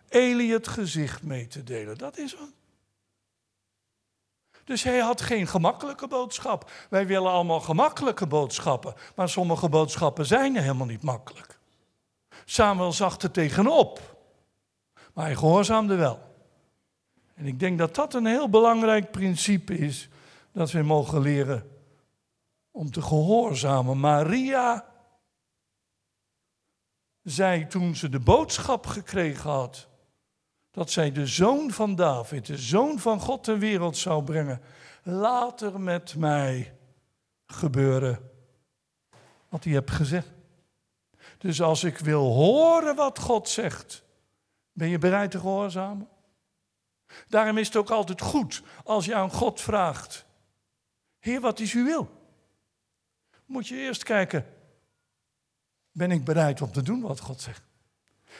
[0.10, 1.98] Eli het gezicht mee te delen.
[1.98, 2.61] Dat is wat.
[4.72, 6.72] Dus hij had geen gemakkelijke boodschap.
[6.90, 11.60] Wij willen allemaal gemakkelijke boodschappen, maar sommige boodschappen zijn helemaal niet makkelijk.
[12.46, 14.18] Samuel zag er tegenop,
[15.14, 16.20] maar hij gehoorzaamde wel.
[17.36, 20.10] En ik denk dat dat een heel belangrijk principe is,
[20.52, 21.70] dat we mogen leren
[22.72, 24.00] om te gehoorzamen.
[24.00, 24.86] Maria
[27.24, 29.88] zei toen ze de boodschap gekregen had
[30.72, 34.62] dat zij de zoon van David, de zoon van God ter wereld zou brengen,
[35.04, 36.76] later met mij
[37.46, 38.32] gebeuren
[39.50, 40.32] wat hij hebt gezegd.
[41.38, 44.04] Dus als ik wil horen wat God zegt,
[44.72, 46.08] ben je bereid te gehoorzamen?
[47.28, 50.26] Daarom is het ook altijd goed als je aan God vraagt:
[51.20, 52.10] Heer, wat is uw wil?
[53.46, 54.46] Moet je eerst kijken:
[55.92, 57.71] ben ik bereid om te doen wat God zegt?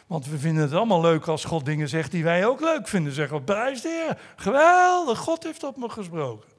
[0.08, 3.14] Want we vinden het allemaal leuk als God dingen zegt die wij ook leuk vinden.
[3.14, 6.50] Zeggen we, prijs de Heer, geweldig, God heeft op me gesproken.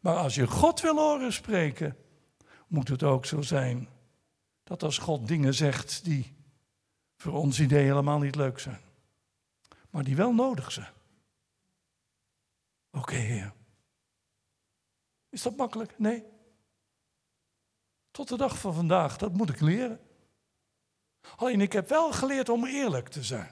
[0.00, 1.96] Maar als je God wil horen spreken,
[2.66, 3.88] moet het ook zo zijn
[4.64, 6.36] dat als God dingen zegt die
[7.16, 8.80] voor ons idee helemaal niet leuk zijn,
[9.90, 10.92] maar die wel nodig zijn.
[12.90, 13.52] Oké, Heer.
[15.28, 15.98] Is dat makkelijk?
[15.98, 16.24] Nee.
[18.10, 20.00] Tot de dag van vandaag, dat moet ik leren.
[21.36, 23.50] Alleen ik heb wel geleerd om eerlijk te zijn.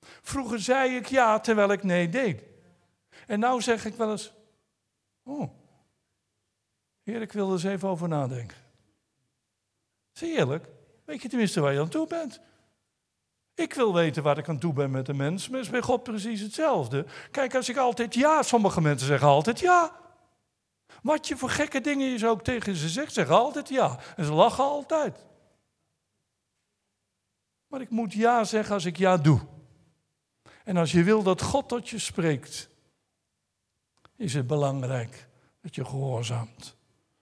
[0.00, 2.42] Vroeger zei ik ja terwijl ik nee deed.
[3.26, 4.32] En nu zeg ik wel eens,
[5.24, 5.50] oh,
[7.02, 8.56] Heer, ik wil er eens even over nadenken.
[10.12, 10.66] Zie eerlijk,
[11.04, 12.40] weet je tenminste waar je aan toe bent.
[13.54, 16.02] Ik wil weten waar ik aan toe ben met de mens, maar is bij God
[16.02, 17.06] precies hetzelfde.
[17.30, 19.92] Kijk, als ik altijd ja, sommige mensen zeggen altijd ja.
[21.02, 23.98] Wat je voor gekke dingen je ook tegen ze zegt, zeggen altijd ja.
[24.16, 25.26] En ze lachen altijd.
[27.68, 29.40] Maar ik moet ja zeggen als ik ja doe.
[30.64, 32.68] En als je wil dat God tot je spreekt,
[34.16, 35.28] is het belangrijk
[35.60, 36.76] dat je gehoorzaamt.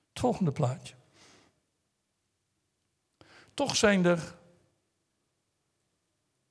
[0.09, 0.95] Het volgende plaatje.
[3.55, 4.35] Toch zijn er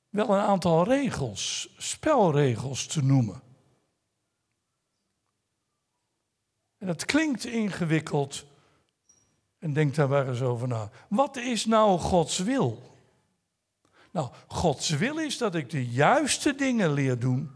[0.08, 3.42] wel een aantal regels, spelregels te noemen.
[6.78, 8.44] En dat klinkt ingewikkeld.
[9.58, 10.90] En denk daar maar eens over na.
[11.08, 12.95] Wat is nou Gods wil?
[14.16, 17.50] Nou, Gods wil is dat ik de juiste dingen leer doen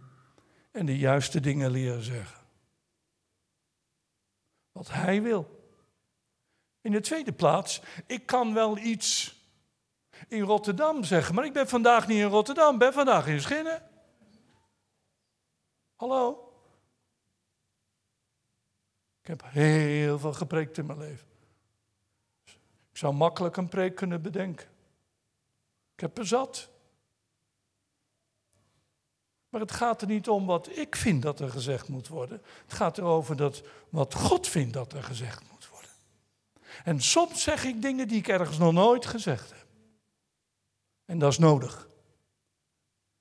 [0.70, 2.46] en de juiste dingen leer zeggen.
[4.72, 5.68] Wat Hij wil.
[6.80, 9.38] In de tweede plaats, ik kan wel iets
[10.28, 13.82] in Rotterdam zeggen, maar ik ben vandaag niet in Rotterdam, ben vandaag in Schinnen.
[15.96, 16.52] Hallo?
[19.20, 21.26] Ik heb heel veel gepreekt in mijn leven.
[22.90, 24.69] Ik zou makkelijk een preek kunnen bedenken.
[26.00, 26.68] Ik heb er zat.
[29.48, 32.42] Maar het gaat er niet om wat ik vind dat er gezegd moet worden.
[32.62, 35.90] Het gaat erover dat wat God vindt dat er gezegd moet worden.
[36.84, 39.66] En soms zeg ik dingen die ik ergens nog nooit gezegd heb.
[41.04, 41.88] En dat is nodig.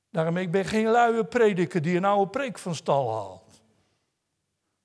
[0.10, 3.62] Daarom ik ben geen luie prediker die een oude preek van stal haalt.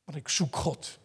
[0.05, 0.99] Maar ik zoek God.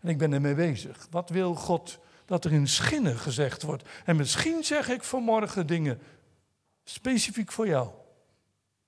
[0.00, 1.06] En ik ben ermee bezig.
[1.10, 3.88] Wat wil God dat er in schinnen gezegd wordt?
[4.04, 6.00] En misschien zeg ik vanmorgen dingen
[6.84, 7.90] specifiek voor jou.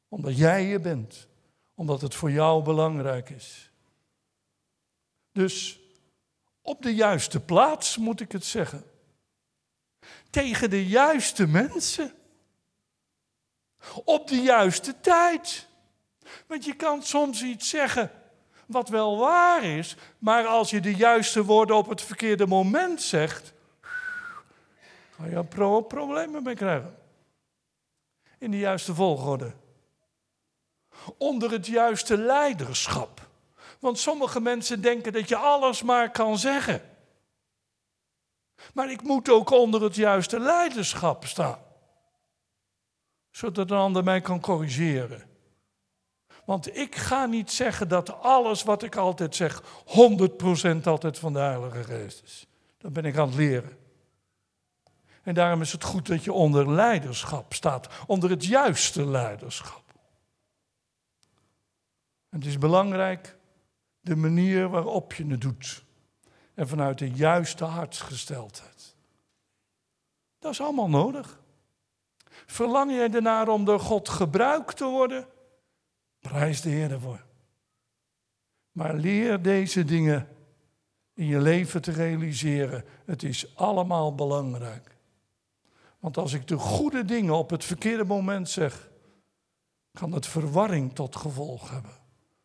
[0.09, 1.27] Omdat jij je bent.
[1.75, 3.71] Omdat het voor jou belangrijk is.
[5.33, 5.81] Dus
[6.63, 8.85] op de juiste plaats moet ik het zeggen.
[10.31, 12.13] Tegen de juiste mensen.
[14.05, 15.69] Op de juiste tijd.
[16.47, 18.11] Want je kan soms iets zeggen
[18.67, 23.53] wat wel waar is, maar als je de juiste woorden op het verkeerde moment zegt,
[25.11, 26.97] ga je er problemen mee krijgen.
[28.39, 29.53] In de juiste volgorde.
[31.19, 33.29] Onder het juiste leiderschap.
[33.79, 36.83] Want sommige mensen denken dat je alles maar kan zeggen.
[38.73, 41.59] Maar ik moet ook onder het juiste leiderschap staan.
[43.31, 45.26] Zodat een ander mij kan corrigeren.
[46.47, 51.39] Want ik ga niet zeggen dat alles wat ik altijd zeg 100% altijd van de
[51.39, 52.47] Heilige Geest is.
[52.79, 53.79] Dat ben ik aan het leren.
[55.23, 59.83] En daarom is het goed dat je onder leiderschap staat, onder het juiste leiderschap.
[62.29, 63.37] En het is belangrijk
[64.01, 65.85] de manier waarop je het doet.
[66.55, 68.95] En vanuit de juiste hartsgesteldheid.
[70.39, 71.41] Dat is allemaal nodig.
[72.47, 75.35] Verlang jij ernaar om door God gebruikt te worden?
[76.29, 77.25] Prijs de Heer ervoor.
[78.73, 80.29] Maar leer deze dingen
[81.15, 82.85] in je leven te realiseren.
[83.05, 84.97] Het is allemaal belangrijk.
[85.99, 88.91] Want als ik de goede dingen op het verkeerde moment zeg,
[89.93, 91.93] kan het verwarring tot gevolg hebben.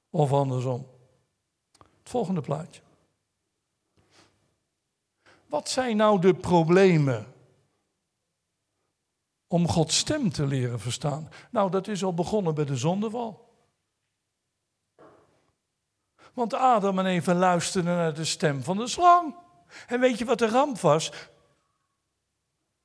[0.09, 0.87] Of andersom.
[1.77, 2.81] Het volgende plaatje.
[5.45, 7.25] Wat zijn nou de problemen
[9.47, 11.29] om Gods stem te leren verstaan?
[11.51, 13.50] Nou, dat is al begonnen bij de zondeval.
[16.33, 19.35] Want Adam en Eva luisterden naar de stem van de slang.
[19.87, 21.11] En weet je wat de ramp was?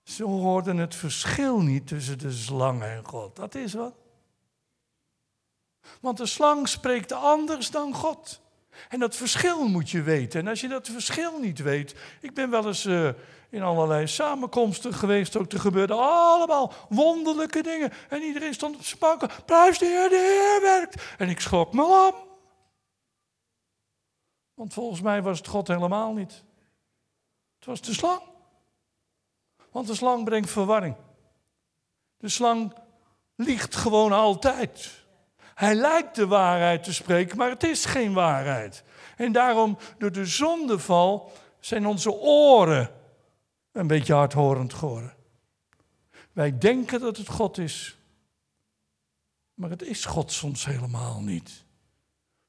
[0.03, 3.37] Ze hoorden het verschil niet tussen de slang en God.
[3.37, 3.95] Dat is wat.
[6.01, 8.41] Want de slang spreekt anders dan God.
[8.89, 10.41] En dat verschil moet je weten.
[10.41, 11.95] En als je dat verschil niet weet.
[12.21, 13.09] Ik ben wel eens uh,
[13.51, 15.37] in allerlei samenkomsten geweest.
[15.37, 17.93] Ook er gebeurden allemaal wonderlijke dingen.
[18.09, 19.31] En iedereen stond op zijn banken.
[19.47, 21.03] Prijs de Heer, de Heer werkt.
[21.19, 22.15] En ik schrok me om.
[24.57, 26.45] Want volgens mij was het God helemaal niet.
[27.57, 28.23] Het was de slang.
[29.71, 30.97] Want de slang brengt verwarring.
[32.17, 32.75] De slang
[33.35, 35.05] liegt gewoon altijd.
[35.55, 38.85] Hij lijkt de waarheid te spreken, maar het is geen waarheid.
[39.17, 42.91] En daarom, door de zondeval, zijn onze oren
[43.73, 45.15] een beetje hardhorend geworden.
[46.33, 47.99] Wij denken dat het God is,
[49.55, 51.66] maar het is God soms helemaal niet.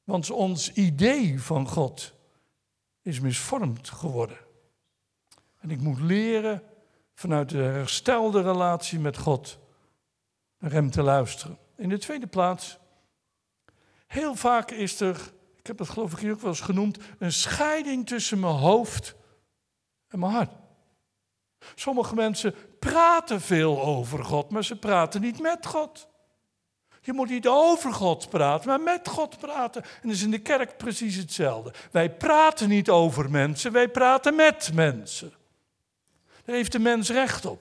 [0.07, 2.13] Want ons idee van God
[3.01, 4.37] is misvormd geworden.
[5.59, 6.63] En ik moet leren
[7.13, 9.59] vanuit de herstelde relatie met God
[10.59, 11.57] naar Hem te luisteren.
[11.75, 12.77] In de tweede plaats,
[14.05, 17.33] heel vaak is er, ik heb het geloof ik hier ook wel eens genoemd, een
[17.33, 19.15] scheiding tussen mijn hoofd
[20.07, 20.51] en mijn hart.
[21.75, 26.07] Sommige mensen praten veel over God, maar ze praten niet met God.
[27.01, 29.83] Je moet niet over God praten, maar met God praten.
[29.83, 31.73] En dat is in de kerk precies hetzelfde.
[31.91, 35.33] Wij praten niet over mensen, wij praten met mensen.
[36.45, 37.59] Daar heeft de mens recht op.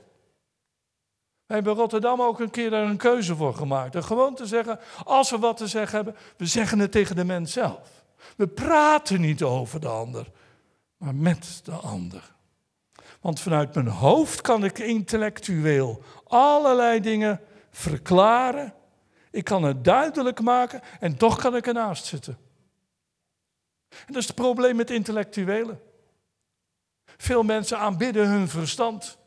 [1.47, 3.95] Wij hebben Rotterdam ook een keer daar een keuze voor gemaakt.
[3.95, 7.24] En gewoon te zeggen, als we wat te zeggen hebben, we zeggen het tegen de
[7.24, 8.05] mens zelf.
[8.37, 10.26] We praten niet over de ander,
[10.97, 12.34] maar met de ander.
[13.20, 18.74] Want vanuit mijn hoofd kan ik intellectueel allerlei dingen verklaren.
[19.37, 22.39] Ik kan het duidelijk maken en toch kan ik ernaast zitten.
[23.89, 25.82] En dat is het probleem met intellectuelen.
[27.05, 29.18] Veel mensen aanbidden hun verstand.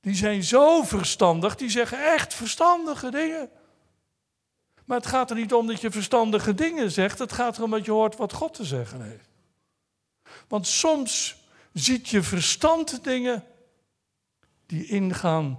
[0.00, 3.50] Die zijn zo verstandig, die zeggen echt verstandige dingen.
[4.84, 7.84] Maar het gaat er niet om dat je verstandige dingen zegt, het gaat erom dat
[7.84, 9.28] je hoort wat God te zeggen heeft.
[10.48, 11.36] Want soms
[11.72, 13.44] ziet je verstand dingen
[14.66, 15.58] die ingaan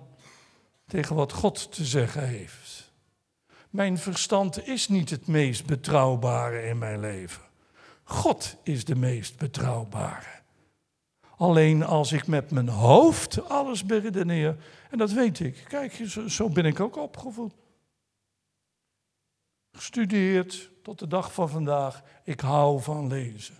[0.88, 2.64] tegen wat God te zeggen heeft.
[3.76, 7.41] Mijn verstand is niet het meest betrouwbare in mijn leven.
[8.03, 10.41] God is de meest betrouwbare.
[11.38, 14.57] Alleen als ik met mijn hoofd alles beredeneer,
[14.89, 15.65] en dat weet ik.
[15.67, 17.53] Kijk, zo, zo ben ik ook opgevoed.
[19.71, 22.03] Gestudeerd tot de dag van vandaag.
[22.23, 23.55] Ik hou van lezen.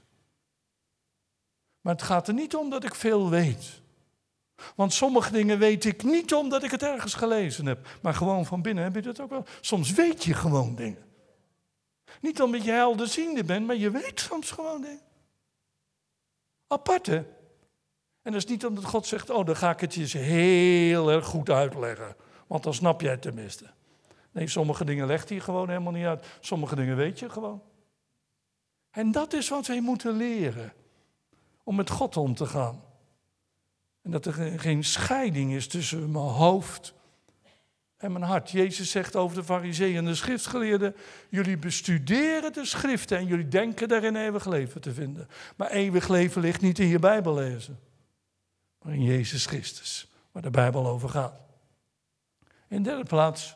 [1.82, 3.82] Maar het gaat er niet om dat ik veel weet.
[4.76, 7.88] Want sommige dingen weet ik niet omdat ik het ergens gelezen heb.
[8.02, 9.46] Maar gewoon van binnen heb je dat ook wel.
[9.62, 11.04] Soms weet je gewoon dingen.
[12.22, 15.02] Niet omdat je helderziende bent, maar je weet soms gewoon dingen.
[16.68, 17.24] Apart hè?
[18.22, 21.12] En dat is niet omdat God zegt, oh dan ga ik het je eens heel
[21.12, 22.16] erg goed uitleggen.
[22.48, 23.66] Want dan snap jij het tenminste.
[24.32, 26.26] Nee, sommige dingen legt hij gewoon helemaal niet uit.
[26.40, 27.62] Sommige dingen weet je gewoon.
[28.90, 30.74] En dat is wat wij moeten leren.
[31.64, 32.84] Om met God om te gaan.
[34.06, 36.94] En dat er geen scheiding is tussen mijn hoofd
[37.98, 38.52] en mijn hart.
[38.52, 40.96] Jezus zegt over de fariseeën en de schriftgeleerden,
[41.30, 45.28] jullie bestuderen de schriften en jullie denken daarin eeuwig leven te vinden.
[45.56, 47.80] Maar eeuwig leven ligt niet in je Bijbel lezen
[48.86, 51.40] maar in Jezus Christus, waar de Bijbel over gaat.
[52.68, 53.56] In derde plaats,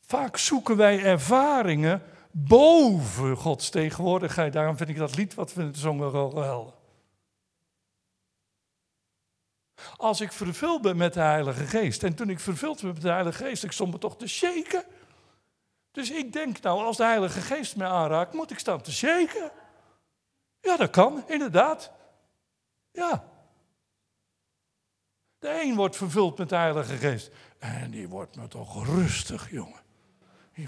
[0.00, 4.52] vaak zoeken wij ervaringen boven Gods tegenwoordigheid.
[4.52, 6.74] Daarom vind ik dat lied wat we zongen wel geweldig.
[9.96, 12.02] Als ik vervuld ben met de Heilige Geest.
[12.02, 14.84] En toen ik vervuld ben met de Heilige Geest, ik stond me toch te shaken.
[15.90, 19.50] Dus ik denk nou, als de Heilige Geest mij aanraakt, moet ik staan te shaken.
[20.60, 21.92] Ja, dat kan, inderdaad.
[22.92, 23.24] Ja.
[25.38, 27.30] De een wordt vervuld met de Heilige Geest.
[27.58, 29.80] En die wordt me toch rustig, jongen.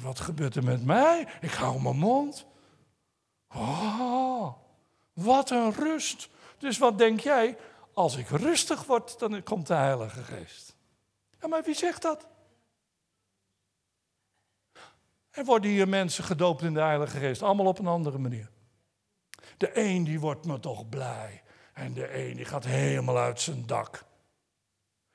[0.00, 1.28] Wat gebeurt er met mij?
[1.40, 2.46] Ik hou mijn mond.
[3.54, 4.52] Oh,
[5.12, 6.28] wat een rust.
[6.58, 7.56] Dus wat denk jij?
[7.92, 10.76] Als ik rustig word, dan komt de Heilige Geest.
[11.40, 12.26] Ja, maar wie zegt dat?
[15.30, 18.50] Er worden hier mensen gedoopt in de Heilige Geest, allemaal op een andere manier.
[19.56, 21.42] De een die wordt me toch blij.
[21.72, 24.04] En de een die gaat helemaal uit zijn dak.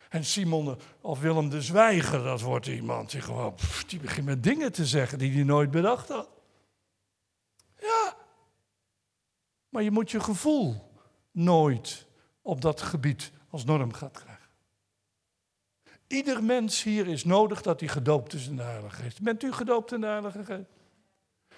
[0.09, 3.55] En Simon of Willem de Zwijger, dat wordt iemand die gewoon,
[3.87, 6.29] die begint met dingen te zeggen die hij nooit bedacht had.
[7.79, 8.15] Ja.
[9.69, 10.91] Maar je moet je gevoel
[11.31, 12.06] nooit
[12.47, 14.49] op dat gebied als norm gaan krijgen.
[16.07, 19.21] Ieder mens hier is nodig dat hij gedoopt is in de Heilige Geest.
[19.21, 20.69] Bent u gedoopt in de Heilige Geest?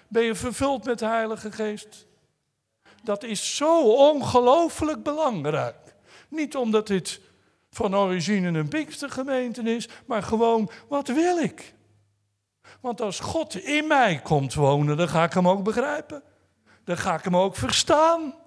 [0.08, 2.08] Ben je vervuld met de Heilige Geest?
[3.04, 5.96] Dat is zo ongelooflijk belangrijk.
[6.30, 7.22] Niet omdat dit
[7.70, 11.74] van origine een Pinkstergemeente is, maar gewoon wat wil ik?
[12.82, 16.24] Want als God in mij komt wonen, dan ga ik hem ook begrijpen.
[16.84, 18.39] Dan ga ik hem ook verstaan.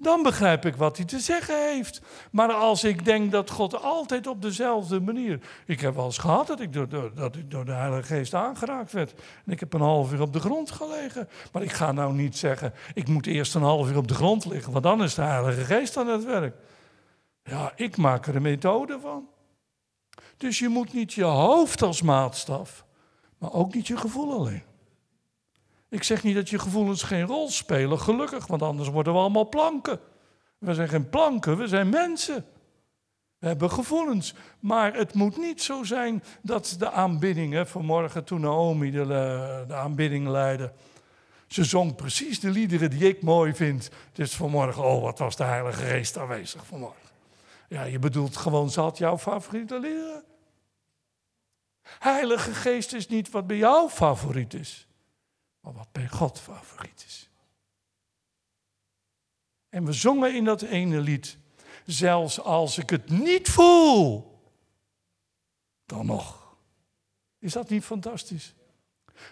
[0.00, 2.00] Dan begrijp ik wat hij te zeggen heeft.
[2.30, 5.40] Maar als ik denk dat God altijd op dezelfde manier.
[5.66, 8.92] Ik heb wel eens gehad dat ik door, dat ik door de Heilige Geest aangeraakt
[8.92, 9.14] werd.
[9.46, 11.28] En ik heb een half uur op de grond gelegen.
[11.52, 14.44] Maar ik ga nou niet zeggen, ik moet eerst een half uur op de grond
[14.44, 16.56] liggen, want dan is de Heilige Geest aan het werk.
[17.42, 19.28] Ja, ik maak er een methode van.
[20.36, 22.84] Dus je moet niet je hoofd als maatstaf,
[23.38, 24.62] maar ook niet je gevoel alleen.
[25.90, 29.48] Ik zeg niet dat je gevoelens geen rol spelen, gelukkig, want anders worden we allemaal
[29.48, 30.00] planken.
[30.58, 32.46] We zijn geen planken, we zijn mensen.
[33.38, 34.34] We hebben gevoelens.
[34.60, 39.06] Maar het moet niet zo zijn dat de aanbidding, vanmorgen toen Naomi de,
[39.66, 40.72] de aanbidding leidde,
[41.46, 43.90] ze zong precies de liederen die ik mooi vind.
[44.12, 47.08] Dus vanmorgen, oh wat was de Heilige Geest aanwezig vanmorgen.
[47.68, 50.24] Ja, je bedoelt gewoon, zat jouw favoriete liederen?
[51.82, 54.87] Heilige Geest is niet wat bij jou favoriet is
[55.74, 57.28] wat bij God favoriet is.
[59.68, 61.38] En we zongen in dat ene lied,
[61.86, 64.36] zelfs als ik het niet voel,
[65.86, 66.56] dan nog.
[67.38, 68.54] Is dat niet fantastisch?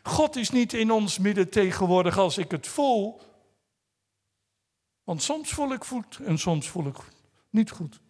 [0.02, 3.20] God is niet in ons midden tegenwoordig als ik het voel.
[5.04, 6.96] Want soms voel ik goed en soms voel ik
[7.50, 8.00] niet goed.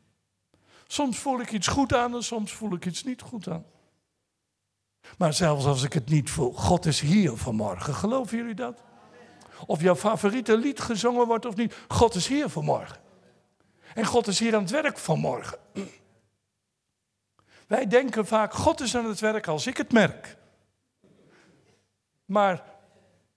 [0.87, 3.66] Soms voel ik iets goed aan en soms voel ik iets niet goed aan.
[5.18, 7.94] Maar zelfs als ik het niet voel, God is hier vanmorgen.
[7.94, 8.82] Geloven jullie dat?
[9.66, 12.96] Of jouw favoriete lied gezongen wordt of niet, God is hier vanmorgen.
[13.94, 15.59] En God is hier aan het werk vanmorgen.
[17.66, 20.36] Wij denken vaak, God is aan het werk als ik het merk.
[22.24, 22.64] Maar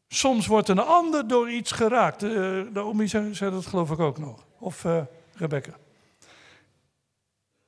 [0.07, 2.23] soms wordt een ander door iets geraakt.
[2.23, 4.45] Uh, Naomi zei, zei, dat geloof ik ook nog.
[4.59, 5.01] Of uh,
[5.33, 5.73] Rebecca.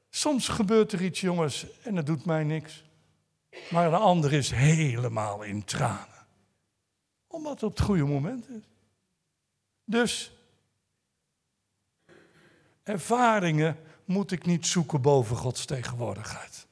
[0.10, 2.84] Soms gebeurt er iets, jongens, en dat doet mij niks.
[3.70, 6.26] Maar een ander is helemaal in tranen.
[7.28, 8.64] Omdat het op het goede moment is.
[9.84, 10.32] Dus
[12.84, 16.68] ervaringen moet ik niet zoeken boven Gods tegenwoordigheid.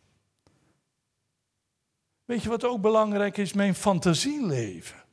[2.25, 3.53] Weet je wat ook belangrijk is?
[3.53, 5.03] Mijn fantasieleven.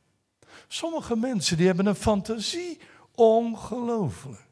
[0.68, 2.80] Sommige mensen die hebben een fantasie
[3.14, 4.44] ongelooflijk.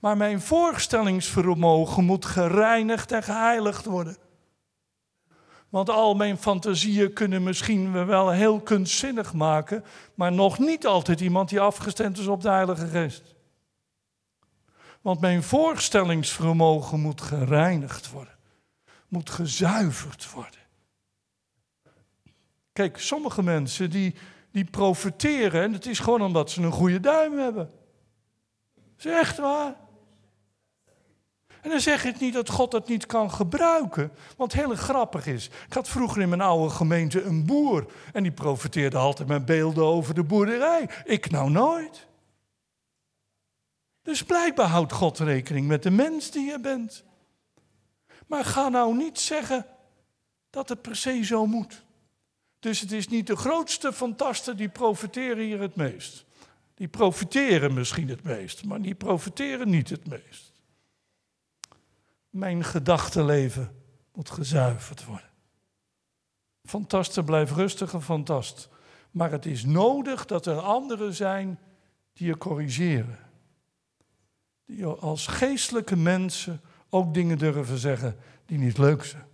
[0.00, 4.16] Maar mijn voorstellingsvermogen moet gereinigd en geheiligd worden.
[5.70, 11.48] Want al mijn fantasieën kunnen misschien wel heel kunstzinnig maken, maar nog niet altijd iemand
[11.48, 13.34] die afgestemd is op de Heilige Geest.
[15.00, 18.36] Want mijn voorstellingsvermogen moet gereinigd worden,
[19.08, 20.60] moet gezuiverd worden.
[22.72, 24.14] Kijk, sommige mensen die,
[24.50, 27.70] die profiteren en het is gewoon omdat ze een goede duim hebben.
[28.74, 29.74] Dat is echt waar.
[31.62, 34.12] En dan zeg ik niet dat God dat niet kan gebruiken.
[34.36, 35.46] Want heel grappig is.
[35.66, 37.86] Ik had vroeger in mijn oude gemeente een boer.
[38.12, 40.88] En die profiteerde altijd met beelden over de boerderij.
[41.04, 42.06] Ik nou nooit.
[44.02, 47.04] Dus blijkbaar houdt God rekening met de mens die je bent.
[48.26, 49.66] Maar ga nou niet zeggen
[50.50, 51.84] dat het per se zo moet.
[52.58, 56.24] Dus het is niet de grootste fantasten die profiteren hier het meest.
[56.74, 60.49] Die profiteren misschien het meest, maar die profiteren niet het meest.
[62.30, 65.30] Mijn gedachtenleven moet gezuiverd worden.
[66.62, 68.68] Fantasten blijft rustig en fantast.
[69.10, 71.58] Maar het is nodig dat er anderen zijn
[72.12, 73.18] die je corrigeren.
[74.64, 79.28] Die je als geestelijke mensen ook dingen durven zeggen die niet leuk zijn.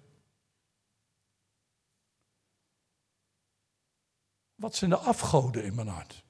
[4.55, 6.25] Wat zijn de afgoden in mijn hart?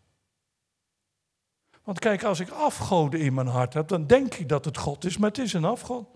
[1.84, 5.04] Want kijk, als ik afgoden in mijn hart heb, dan denk ik dat het God
[5.04, 6.15] is, maar het is een afgod.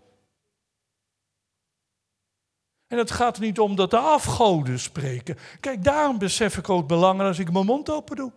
[2.90, 5.38] En het gaat er niet om dat de afgoden spreken.
[5.60, 8.32] Kijk, daarom besef ik ook belangrijk als ik mijn mond open doe.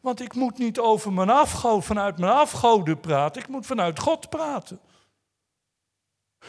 [0.00, 3.42] Want ik moet niet over mijn afgoden, vanuit mijn afgoden praten.
[3.42, 4.80] Ik moet vanuit God praten.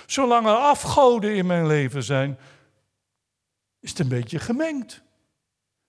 [0.05, 2.38] Zolang er afgoden in mijn leven zijn,
[3.79, 5.01] is het een beetje gemengd.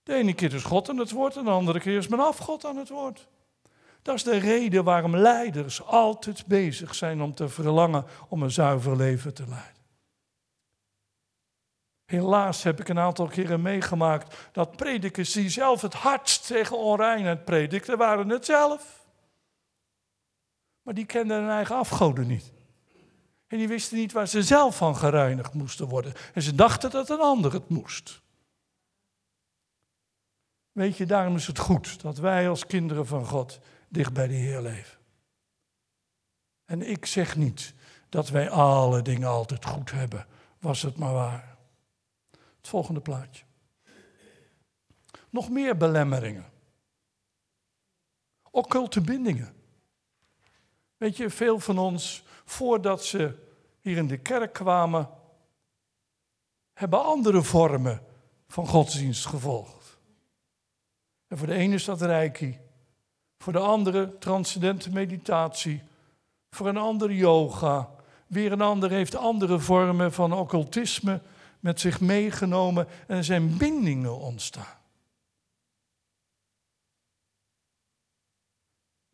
[0.03, 2.65] De ene keer is God aan het woord en de andere keer is mijn afgod
[2.65, 3.27] aan het woord.
[4.01, 8.95] Dat is de reden waarom leiders altijd bezig zijn om te verlangen om een zuiver
[8.95, 9.84] leven te leiden.
[12.05, 17.45] Helaas heb ik een aantal keren meegemaakt dat predikers die zelf het hardst tegen onreinheid
[17.45, 19.05] predikten, waren het zelf.
[20.81, 22.53] Maar die kenden hun eigen afgoden niet.
[23.47, 26.13] En die wisten niet waar ze zelf van gereinigd moesten worden.
[26.33, 28.21] En ze dachten dat een ander het moest.
[30.71, 34.33] Weet je, daarom is het goed dat wij als kinderen van God dicht bij de
[34.33, 34.97] Heer leven.
[36.65, 37.73] En ik zeg niet
[38.09, 40.25] dat wij alle dingen altijd goed hebben,
[40.59, 41.54] was het maar waar.
[42.65, 43.43] Het volgende plaatje.
[45.29, 46.45] Nog meer belemmeringen.
[48.51, 49.55] Occulte bindingen.
[50.97, 53.35] Weet je, veel van ons, voordat ze
[53.81, 55.09] hier in de kerk kwamen,
[56.73, 58.05] hebben andere vormen
[58.47, 59.97] van godsdienst gevolgd.
[61.27, 62.59] En voor de ene is dat reiki,
[63.37, 65.81] voor de andere transcendente meditatie,
[66.49, 67.89] voor een andere yoga,
[68.27, 71.21] weer een ander heeft andere vormen van occultisme
[71.65, 74.77] met zich meegenomen en zijn bindingen ontstaan.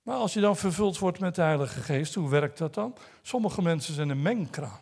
[0.02, 2.98] Maar als je dan vervuld wordt met de Heilige Geest, hoe werkt dat dan?
[3.22, 4.80] Sommige mensen zijn een mengkraan.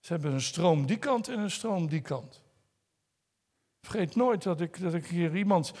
[0.00, 2.42] Ze hebben een stroom die kant en een stroom die kant.
[3.80, 5.72] Vergeet nooit dat ik, dat ik hier iemand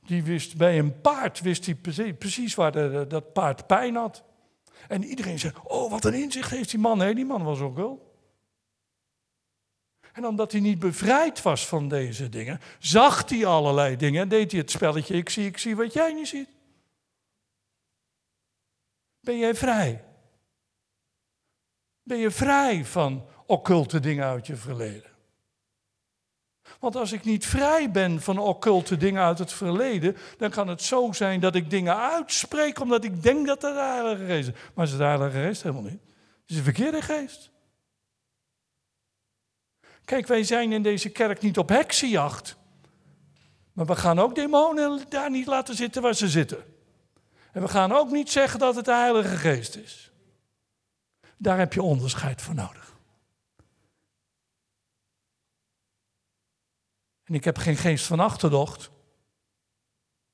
[0.00, 2.72] die wist bij een paard, wist hij precies waar
[3.08, 4.24] dat paard pijn had.
[4.88, 6.98] En iedereen zei, oh wat een inzicht heeft die man.
[6.98, 8.09] Nee, die man was ook wel.
[10.12, 14.50] En omdat hij niet bevrijd was van deze dingen, zag hij allerlei dingen en deed
[14.50, 16.48] hij het spelletje, ik zie, ik zie wat jij niet ziet.
[19.20, 20.04] Ben jij vrij?
[22.02, 25.10] Ben je vrij van occulte dingen uit je verleden?
[26.78, 30.82] Want als ik niet vrij ben van occulte dingen uit het verleden, dan kan het
[30.82, 34.54] zo zijn dat ik dingen uitspreek omdat ik denk dat het de Heilige Geest is.
[34.54, 36.00] Maar het is de Heilige Geest helemaal niet.
[36.40, 37.50] Het is een verkeerde geest.
[40.10, 42.56] Kijk, wij zijn in deze kerk niet op heksenjacht.
[43.72, 46.64] Maar we gaan ook demonen daar niet laten zitten waar ze zitten.
[47.52, 50.12] En we gaan ook niet zeggen dat het de Heilige Geest is.
[51.36, 52.96] Daar heb je onderscheid voor nodig.
[57.24, 58.90] En ik heb geen geest van achterdocht.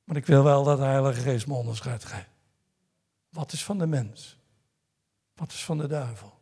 [0.05, 2.31] Maar ik wil wel dat de Heilige Geest me onderscheid geeft.
[3.29, 4.39] Wat is van de mens?
[5.35, 6.39] Wat is van de duivel?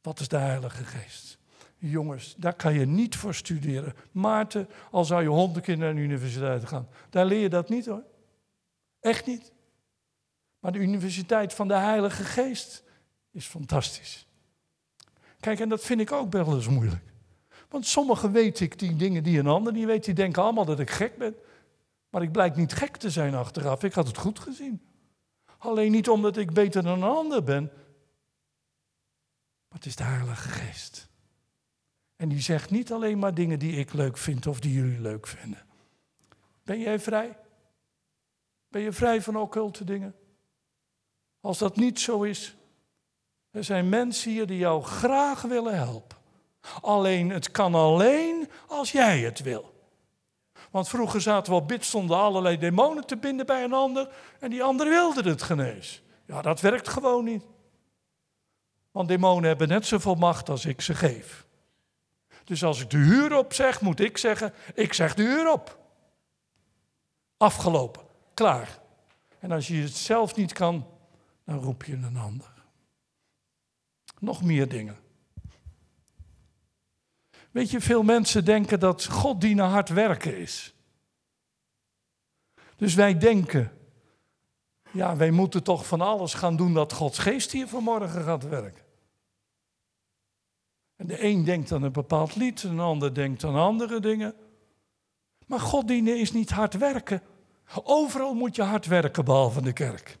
[0.00, 1.37] Wat is de Heilige Geest?
[1.78, 3.94] Jongens, daar kan je niet voor studeren.
[4.12, 8.02] Maarten, al zou je honderd naar de universiteit gaan, daar leer je dat niet hoor.
[9.00, 9.52] Echt niet.
[10.58, 12.84] Maar de Universiteit van de Heilige Geest
[13.30, 14.26] is fantastisch.
[15.40, 17.02] Kijk, en dat vind ik ook wel eens moeilijk.
[17.68, 20.80] Want sommigen weet ik die dingen die een ander niet weet, die denken allemaal dat
[20.80, 21.36] ik gek ben.
[22.10, 23.82] Maar ik blijk niet gek te zijn achteraf.
[23.82, 24.82] Ik had het goed gezien.
[25.58, 27.62] Alleen niet omdat ik beter dan een ander ben.
[29.68, 31.07] Maar het is de Heilige Geest.
[32.18, 35.26] En die zegt niet alleen maar dingen die ik leuk vind of die jullie leuk
[35.26, 35.66] vinden.
[36.62, 37.36] Ben jij vrij?
[38.68, 40.14] Ben je vrij van occulte dingen?
[41.40, 42.56] Als dat niet zo is,
[43.50, 46.16] er zijn mensen hier die jou graag willen helpen.
[46.80, 49.76] Alleen het kan alleen als jij het wil.
[50.70, 54.08] Want vroeger zaten we op bidstonden allerlei demonen te binden bij een ander
[54.40, 56.02] en die ander wilde het genees.
[56.26, 57.44] Ja, dat werkt gewoon niet.
[58.90, 61.46] Want demonen hebben net zoveel macht als ik ze geef.
[62.48, 65.78] Dus als ik de huur op zeg, moet ik zeggen, ik zeg de huur op.
[67.36, 68.02] Afgelopen,
[68.34, 68.78] klaar.
[69.38, 70.86] En als je het zelf niet kan,
[71.44, 72.52] dan roep je een ander.
[74.18, 74.98] Nog meer dingen.
[77.50, 80.74] Weet je, veel mensen denken dat God dienen hard werken is.
[82.76, 83.78] Dus wij denken,
[84.90, 88.87] ja, wij moeten toch van alles gaan doen dat Gods geest hier vanmorgen gaat werken.
[90.98, 94.34] En de een denkt aan een bepaald lied, en de ander denkt aan andere dingen.
[95.46, 97.22] Maar God dienen is niet hard werken.
[97.84, 100.18] Overal moet je hard werken, behalve de kerk.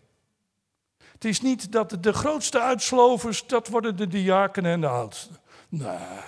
[0.96, 5.36] Het is niet dat de grootste uitslovers, dat worden de diakenen en de oudsten.
[5.68, 6.20] Nee.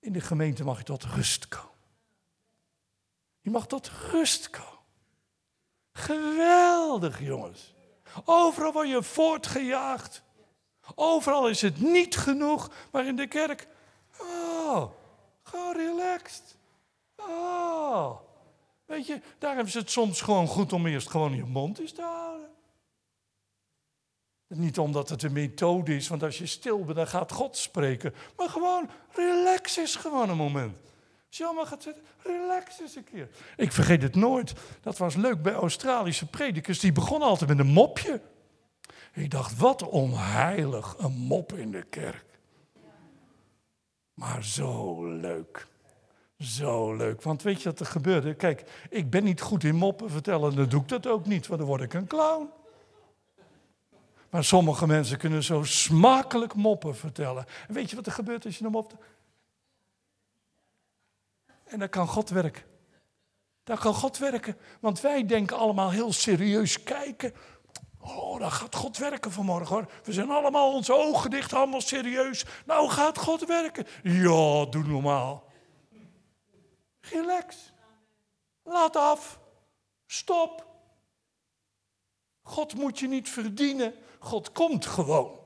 [0.00, 1.70] In de gemeente mag je tot rust komen.
[3.40, 4.80] Je mag tot rust komen.
[5.92, 7.74] Geweldig, jongens.
[8.24, 10.22] Overal word je voortgejaagd.
[10.94, 13.68] Overal is het niet genoeg, maar in de kerk,
[14.20, 14.84] oh,
[15.42, 16.56] gewoon relaxed.
[17.16, 18.20] Oh.
[18.84, 21.92] Weet je, daar hebben ze het soms gewoon goed om eerst gewoon je mond eens
[21.92, 22.50] te houden.
[24.48, 28.14] Niet omdat het een methode is, want als je stil bent, dan gaat God spreken.
[28.36, 30.76] Maar gewoon, relax is gewoon een moment.
[31.28, 33.28] Als je allemaal gaat zitten, relax eens een keer.
[33.56, 34.52] Ik vergeet het nooit.
[34.80, 36.80] Dat was leuk bij Australische predikers.
[36.80, 38.20] Die begonnen altijd met een mopje.
[39.12, 42.24] Ik dacht, wat onheilig, een mop in de kerk.
[44.14, 45.66] Maar zo leuk.
[46.38, 47.22] Zo leuk.
[47.22, 48.34] Want weet je wat er gebeurde?
[48.34, 50.56] Kijk, ik ben niet goed in moppen vertellen.
[50.56, 52.50] Dan doe ik dat ook niet, want dan word ik een clown.
[54.30, 57.46] Maar sommige mensen kunnen zo smakelijk moppen vertellen.
[57.68, 59.04] En weet je wat er gebeurt als je hem op.
[61.64, 62.62] En dan kan God werken.
[63.64, 64.56] Dan kan God werken.
[64.80, 67.32] Want wij denken allemaal heel serieus kijken.
[68.04, 69.90] Oh, dan gaat God werken vanmorgen hoor.
[70.04, 72.44] We zijn allemaal onze ogen dicht, allemaal serieus.
[72.66, 73.86] Nou gaat God werken.
[74.02, 75.44] Ja, doe normaal.
[77.00, 77.72] Relax.
[78.62, 79.40] Laat af.
[80.06, 80.66] Stop.
[82.42, 83.94] God moet je niet verdienen.
[84.18, 85.38] God komt gewoon.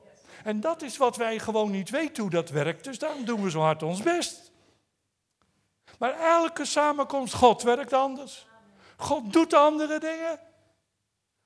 [0.43, 2.83] En dat is wat wij gewoon niet weten hoe dat werkt.
[2.83, 4.51] Dus daarom doen we zo hard ons best.
[5.99, 8.47] Maar elke samenkomst, God werkt anders.
[8.97, 10.39] God doet andere dingen.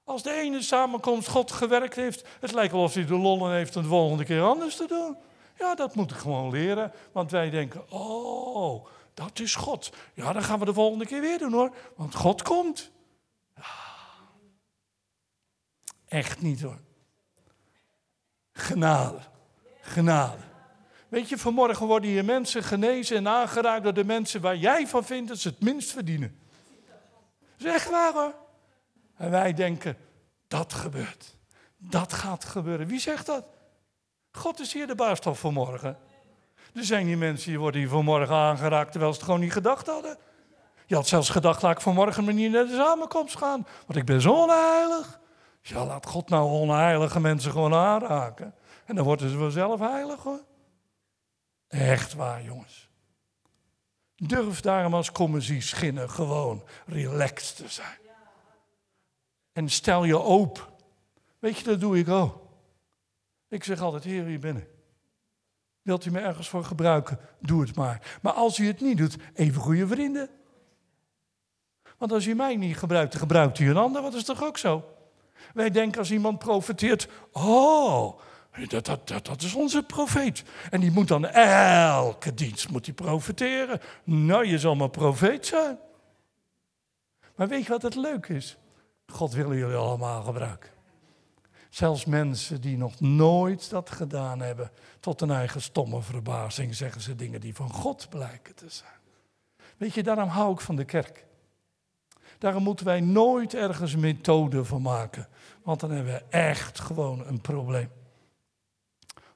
[0.04, 3.76] Als de ene samenkomst God gewerkt heeft, het lijkt wel of hij de lollen heeft
[3.76, 5.18] om de volgende keer anders te doen.
[5.58, 6.92] Ja, dat moet ik gewoon leren.
[7.12, 9.94] Want wij denken, oh, dat is God.
[10.14, 11.76] Ja, dan gaan we de volgende keer weer doen hoor.
[11.96, 12.92] Want God komt.
[16.08, 16.80] Echt niet hoor.
[18.54, 19.20] Genade.
[19.82, 20.38] Genade.
[21.08, 25.04] Weet je, vanmorgen worden hier mensen genezen en aangeraakt door de mensen waar jij van
[25.04, 26.40] vindt dat ze het minst verdienen.
[27.64, 28.36] Echt waar hoor.
[29.22, 29.98] En wij denken,
[30.48, 31.38] dat gebeurt.
[31.78, 32.88] Dat gaat gebeuren.
[32.88, 33.46] Wie zegt dat?
[34.32, 35.98] God is hier de baas toch vanmorgen.
[36.74, 39.88] Er zijn die mensen die worden hier vanmorgen aangeraakt terwijl ze het gewoon niet gedacht
[39.88, 40.18] hadden.
[40.86, 44.06] Je had zelfs gedacht, laat ik vanmorgen maar niet naar de samenkomst gaan, want ik
[44.06, 45.20] ben zo onheilig.
[45.62, 48.54] Ja, laat God nou onheilige mensen gewoon aanraken.
[48.86, 50.42] En dan worden ze vanzelf heilig hoor.
[51.68, 52.90] Echt waar, jongens.
[54.16, 58.00] Durf daarom als commissie schinnen gewoon relaxed te zijn.
[59.52, 60.64] En stel je open.
[61.40, 62.42] Weet je, dat doe ik ook.
[63.48, 64.68] Ik zeg altijd, Heer, hier binnen.
[65.82, 67.20] Wilt u me ergens voor gebruiken?
[67.40, 68.18] Doe het maar.
[68.22, 70.30] Maar als u het niet doet, even goede vrienden.
[71.98, 74.02] Want als u mij niet gebruikt, gebruikt u een ander.
[74.02, 74.96] Wat is toch ook zo?
[75.54, 78.20] Wij denken als iemand profeteert, oh,
[78.68, 80.44] dat, dat, dat, dat is onze profeet.
[80.70, 83.82] En die moet dan elke dienst moet die profeteren.
[84.04, 85.80] Nou, je zal maar profeet zijn.
[87.36, 88.58] Maar weet je wat het leuk is?
[89.12, 90.70] God wil jullie allemaal gebruiken.
[91.70, 97.16] Zelfs mensen die nog nooit dat gedaan hebben, tot hun eigen stomme verbazing zeggen ze
[97.16, 99.00] dingen die van God blijken te zijn.
[99.78, 101.26] Weet je, daarom hou ik van de kerk.
[102.38, 105.28] Daarom moeten wij nooit ergens methode van maken,
[105.64, 107.90] want dan hebben we echt gewoon een probleem.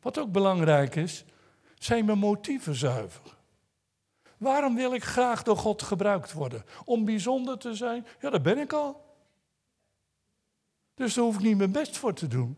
[0.02, 1.26] Wat ook belangrijk is,
[1.80, 3.36] zijn mijn motieven zuiver.
[4.38, 6.66] Waarom wil ik graag door God gebruikt worden?
[6.86, 8.08] Om bijzonder te zijn?
[8.20, 9.05] Ja, dat ben ik al.
[10.96, 12.58] Dus daar hoef ik niet mijn best voor te doen.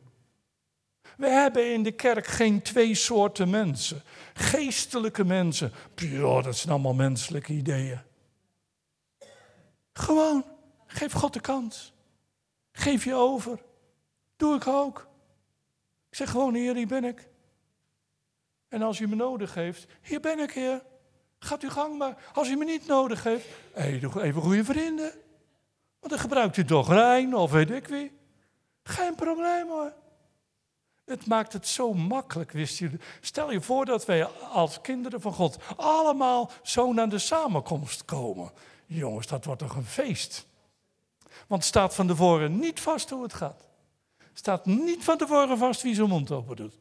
[1.18, 4.04] We hebben in de kerk geen twee soorten mensen.
[4.34, 8.02] Geestelijke mensen, ja, dat zijn allemaal menselijke ideeën.
[9.94, 10.46] Gewoon,
[10.88, 11.94] geef God de kans.
[12.72, 13.60] Geef je over.
[14.36, 15.08] Doe ik ook.
[16.10, 17.30] Ik zeg gewoon, Heer, hier ben ik.
[18.68, 20.84] En als u me nodig heeft, hier ben ik, Heer.
[21.40, 22.18] Gaat u gang maar.
[22.34, 25.12] Als u me niet nodig heeft, even goede vrienden.
[26.00, 28.16] Want dan gebruikt u toch Rijn of weet ik wie.
[28.88, 29.94] Geen probleem hoor.
[31.06, 33.00] Het maakt het zo makkelijk, wist jullie.
[33.22, 38.52] Stel je voor dat wij als kinderen van God allemaal zo naar de samenkomst komen.
[38.86, 40.46] Jongens, dat wordt toch een feest.
[41.48, 43.68] Want staat van tevoren niet vast hoe het gaat.
[44.34, 46.78] Staat niet van tevoren vast wie zijn mond open doet.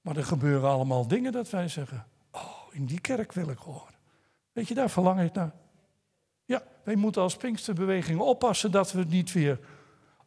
[0.00, 3.94] Maar er gebeuren allemaal dingen dat wij zeggen, oh, in die kerk wil ik horen.
[4.52, 5.52] Weet je, daar verlang ik naar.
[6.44, 9.58] Ja, wij moeten als Pinksterbeweging oppassen dat we niet weer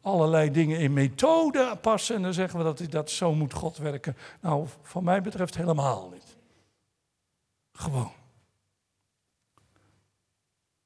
[0.08, 4.16] allerlei dingen in methode passen en dan zeggen we dat, dat zo moet God werken.
[4.40, 6.36] Nou, van mij betreft helemaal niet.
[7.72, 8.12] Gewoon.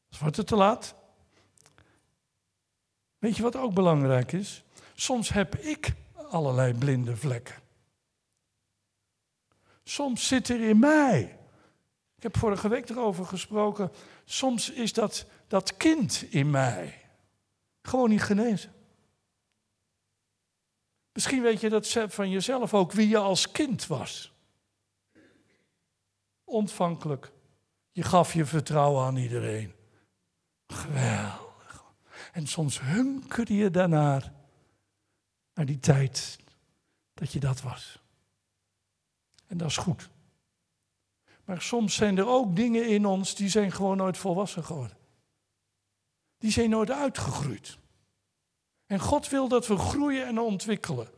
[0.08, 0.94] Dus wordt het te laat.
[3.18, 4.64] Weet je wat ook belangrijk is?
[4.94, 5.94] Soms heb ik
[6.28, 7.54] allerlei blinde vlekken.
[9.84, 11.38] Soms zit er in mij.
[12.16, 13.92] Ik heb vorige week erover gesproken.
[14.24, 17.00] Soms is dat, dat kind in mij
[17.82, 18.71] gewoon niet genezen.
[21.12, 24.32] Misschien weet je dat van jezelf ook wie je als kind was.
[26.44, 27.32] Ontvankelijk.
[27.90, 29.74] Je gaf je vertrouwen aan iedereen.
[30.66, 31.84] Geweldig.
[32.32, 34.32] En soms hunkerde je daarnaar.
[35.54, 36.38] Naar die tijd
[37.14, 37.98] dat je dat was.
[39.46, 40.10] En dat is goed.
[41.44, 44.96] Maar soms zijn er ook dingen in ons die zijn gewoon nooit volwassen geworden.
[46.38, 47.78] Die zijn nooit uitgegroeid.
[48.92, 51.08] En God wil dat we groeien en ontwikkelen.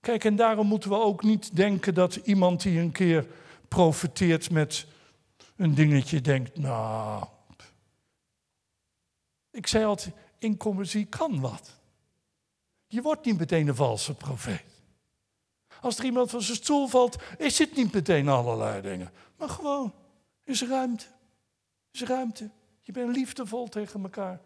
[0.00, 3.26] Kijk, en daarom moeten we ook niet denken dat iemand die een keer
[3.68, 4.86] profiteert met
[5.56, 7.26] een dingetje denkt, nou.
[9.50, 10.58] Ik zei altijd, in
[11.08, 11.78] kan wat.
[12.86, 14.64] Je wordt niet meteen een valse profeet.
[15.80, 19.12] Als er iemand van zijn stoel valt, is het niet meteen allerlei dingen.
[19.36, 19.94] Maar gewoon,
[20.42, 21.06] is ruimte.
[21.90, 22.50] Is ruimte.
[22.82, 24.40] Je bent liefdevol tegen elkaar.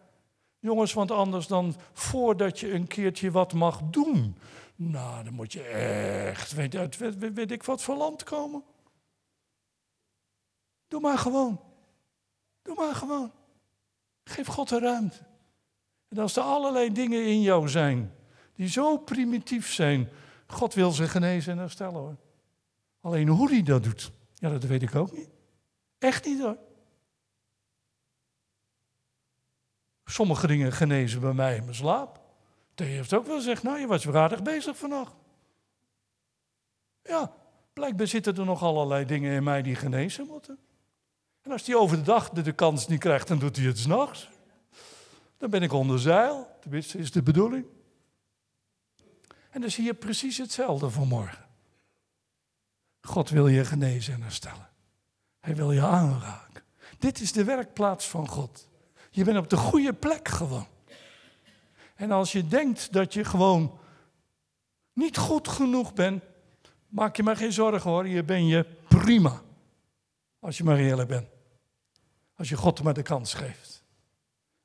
[0.59, 4.37] Jongens, want anders dan voordat je een keertje wat mag doen,
[4.75, 8.63] nou, dan moet je echt, weet, weet, weet ik wat voor land komen.
[10.87, 11.59] Doe maar gewoon.
[12.61, 13.31] Doe maar gewoon.
[14.23, 15.17] Geef God de ruimte.
[16.07, 18.13] En als er allerlei dingen in jou zijn
[18.55, 20.09] die zo primitief zijn,
[20.47, 22.15] God wil ze genezen en herstellen hoor.
[23.01, 25.29] Alleen hoe hij dat doet, ja, dat weet ik ook niet.
[25.97, 26.57] Echt niet hoor.
[30.09, 32.19] Sommige dingen genezen bij mij in mijn slaap.
[32.75, 35.13] Thee heeft ook wel gezegd, nou je was weer bezig vannacht.
[37.03, 37.33] Ja,
[37.73, 40.57] blijkbaar zitten er nog allerlei dingen in mij die genezen moeten.
[41.41, 44.29] En als hij over de dag de, kans niet krijgt, dan doet hij het s'nachts.
[45.37, 47.65] Dan ben ik onder zeil, tenminste is de bedoeling.
[49.49, 51.45] En dan zie je precies hetzelfde vanmorgen.
[53.01, 54.69] God wil je genezen en herstellen.
[55.39, 56.63] Hij wil je aanraken.
[56.97, 58.68] Dit is de werkplaats van God.
[59.09, 60.67] Je bent op de goede plek gewoon.
[61.95, 63.79] En als je denkt dat je gewoon
[64.93, 66.23] niet goed genoeg bent,
[66.87, 68.07] maak je maar geen zorgen hoor.
[68.07, 69.41] Je ben je prima.
[70.39, 71.27] Als je maar eerlijk bent.
[72.35, 73.83] Als je God maar de kans geeft.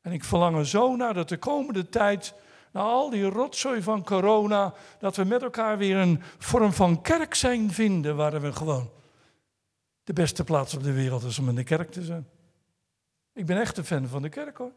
[0.00, 2.34] En ik verlang er zo naar dat de komende tijd,
[2.72, 7.34] na al die rotzooi van corona, dat we met elkaar weer een vorm van kerk
[7.34, 8.90] zijn vinden waar we gewoon
[10.04, 12.28] de beste plaats op de wereld is om in de kerk te zijn.
[13.34, 14.72] Ik ben echt een fan van de kerk hoor.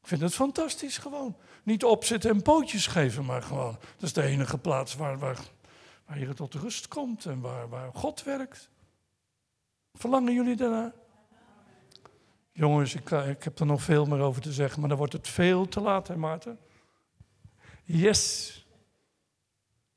[0.00, 1.36] Ik vind het fantastisch gewoon.
[1.62, 3.76] Niet opzitten en pootjes geven, maar gewoon.
[3.80, 5.38] Dat is de enige plaats waar, waar,
[6.06, 8.70] waar je tot rust komt en waar, waar God werkt.
[9.92, 10.92] Verlangen jullie daarna?
[12.52, 15.28] Jongens, ik, eh, heb er nog veel meer over te zeggen, maar dan wordt het
[15.28, 16.58] veel te laat, hè Maarten?
[17.84, 18.66] Yes.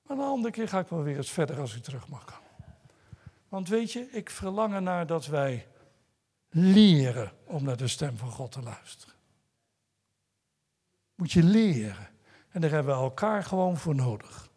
[0.02, 2.42] Maar een andere keer ga ik wel weer eens verder als u terug mag.
[3.50, 5.68] Want weet je, ik verlang ernaar dat wij
[6.50, 9.16] leren om naar de stem van God te luisteren.
[11.16, 12.10] Moet je leren.
[12.50, 14.50] En daar hebben we elkaar gewoon voor nodig.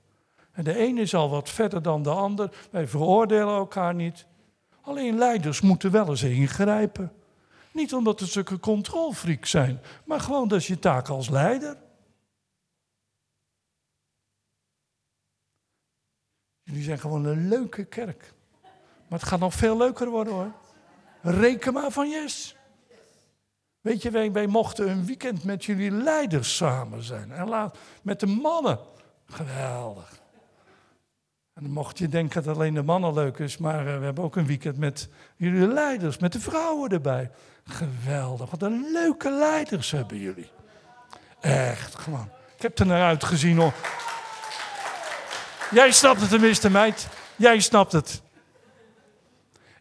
[0.52, 2.66] En de ene is al wat verder dan de ander.
[2.70, 4.26] Wij veroordelen elkaar niet.
[4.80, 7.12] Alleen leiders moeten wel eens ingrijpen.
[7.72, 11.76] Niet omdat ze zulke controlfreak zijn, maar gewoon dat is je taak als leider.
[16.62, 18.34] Jullie zijn gewoon een leuke kerk.
[19.08, 20.52] Maar het gaat nog veel leuker worden hoor.
[21.22, 22.56] Reken maar van yes.
[23.80, 27.32] Weet je, wij, mochten een weekend met jullie leiders samen zijn.
[27.32, 28.78] En laat, met de mannen.
[29.26, 30.20] Geweldig.
[31.54, 34.36] En mocht je denken dat alleen de mannen leuk is, maar eh, we hebben ook
[34.36, 37.30] een weekend met jullie leiders, met de vrouwen erbij.
[37.64, 40.50] Geweldig, wat een leuke leiders hebben jullie.
[41.40, 42.28] Echt, gewoon.
[42.56, 43.72] Ik heb er naar uitgezien hoor.
[45.70, 47.08] Jij snapt het tenminste, meid.
[47.36, 48.21] Jij snapt het.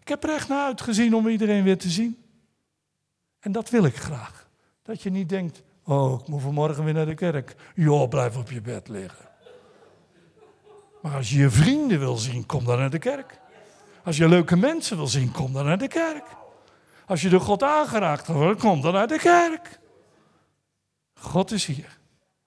[0.02, 2.24] Ik heb er echt naar uitgezien om iedereen weer te zien.
[3.40, 4.50] En dat wil ik graag.
[4.84, 7.56] Dat je niet denkt, oh, ik moet vanmorgen weer naar de kerk.
[7.76, 9.30] Joh, blijf op je bed liggen.
[11.02, 13.40] Maar als je je vrienden wil zien, kom dan naar de kerk.
[14.04, 16.26] Als je leuke mensen wil zien, kom dan naar de kerk.
[17.06, 19.80] Als je door God aangeraakt wordt, kom dan naar de kerk.
[21.20, 22.00] God is hier.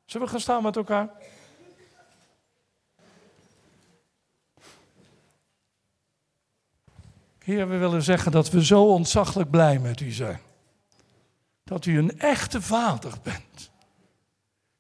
[0.05, 1.11] Zullen we gaan staan met elkaar?
[7.45, 10.41] Heer, we willen zeggen dat we zo ontzaglijk blij met u zijn.
[11.65, 13.71] Dat u een echte vader bent.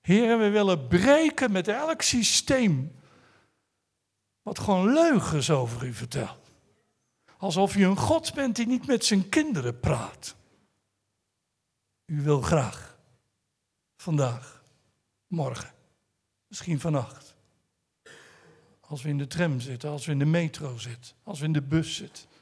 [0.00, 2.92] Heer, we willen breken met elk systeem
[4.42, 6.50] wat gewoon leugens over u vertelt.
[7.38, 10.34] Alsof u een God bent die niet met zijn kinderen praat.
[12.06, 12.98] U wil graag,
[13.96, 14.62] vandaag,
[15.26, 15.70] morgen,
[16.46, 17.34] misschien vannacht.
[18.80, 21.52] Als we in de tram zitten, als we in de metro zitten, als we in
[21.52, 22.32] de bus zitten.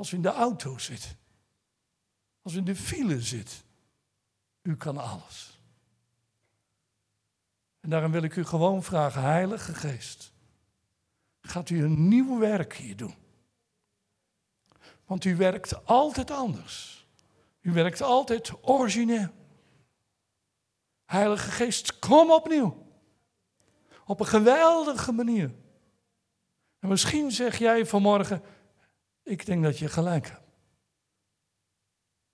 [0.00, 1.10] Als we in de auto zitten.
[2.42, 3.58] Als we in de file zitten.
[4.62, 5.60] U kan alles.
[7.80, 10.32] En daarom wil ik u gewoon vragen, Heilige Geest,
[11.40, 13.14] gaat u een nieuw werk hier doen?
[15.04, 17.06] Want u werkt altijd anders.
[17.60, 19.30] U werkt altijd origineel.
[21.04, 22.86] Heilige Geest, kom opnieuw.
[24.06, 25.54] Op een geweldige manier.
[26.78, 28.42] En misschien zeg jij vanmorgen,
[29.30, 30.48] ik denk dat je gelijk hebt.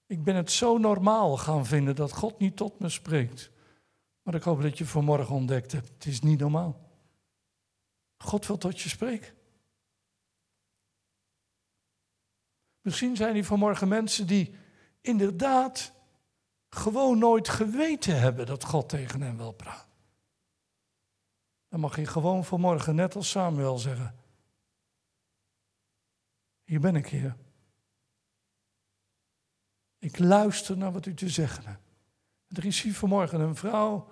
[0.06, 3.50] Ik ben het zo normaal gaan vinden dat God niet tot me spreekt.
[4.22, 6.80] Maar ik hoop dat je vanmorgen ontdekt hebt, het is niet normaal.
[8.16, 9.34] God wil tot je spreken.
[12.80, 14.54] Misschien zijn er vanmorgen mensen die
[15.00, 15.92] inderdaad
[16.68, 19.90] gewoon nooit geweten hebben dat God tegen hen wil praten.
[21.68, 24.25] Dan mag je gewoon vanmorgen, net als Samuel, zeggen:
[26.66, 27.36] Hier ben ik, hier.
[29.98, 31.94] Ik luister naar wat u te zeggen hebt.
[32.48, 34.08] Er is hier vanmorgen een vrouw.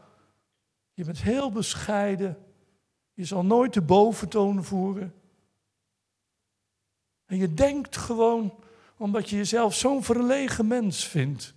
[0.93, 2.39] Je bent heel bescheiden.
[3.13, 5.15] Je zal nooit de boventoon voeren.
[7.25, 8.55] En je denkt gewoon,
[8.97, 11.55] omdat je jezelf zo'n verlegen mens vindt,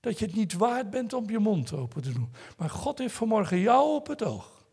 [0.00, 2.32] dat je het niet waard bent om je mond open te doen.
[2.56, 4.64] Maar God heeft vanmorgen jou op het oog.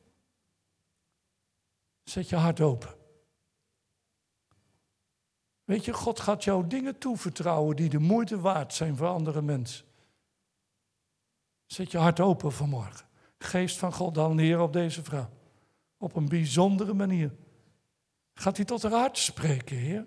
[2.03, 2.98] Zet je hart open.
[5.69, 9.85] Weet je, God gaat jou dingen toevertrouwen die de moeite waard zijn voor andere mensen.
[11.65, 13.05] Zet je hart open vanmorgen.
[13.37, 15.29] Geest van God dan neer op deze vrouw.
[15.97, 17.35] Op een bijzondere manier.
[18.33, 20.05] Gaat hij tot haar hart spreken, Heer?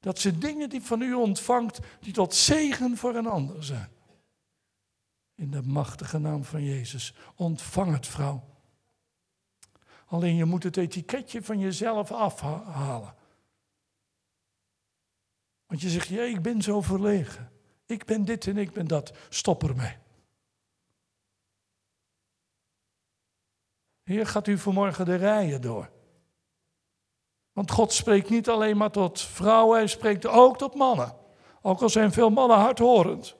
[0.00, 3.90] Dat ze dingen die van u ontvangt, die tot zegen voor een ander zijn.
[5.34, 7.14] In de machtige naam van Jezus.
[7.34, 8.44] Ontvang het, vrouw.
[10.06, 13.18] Alleen je moet het etiketje van jezelf afhalen.
[15.70, 17.52] Want je zegt, ja, ik ben zo verlegen.
[17.86, 19.12] Ik ben dit en ik ben dat.
[19.28, 19.96] Stop ermee.
[24.02, 25.90] Heer, gaat u vanmorgen de rijen door.
[27.52, 31.16] Want God spreekt niet alleen maar tot vrouwen, hij spreekt ook tot mannen.
[31.62, 33.36] Ook al zijn veel mannen hardhorend.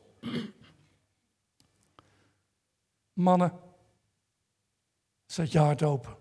[3.13, 3.61] Mannen,
[5.27, 6.17] zet je hart open.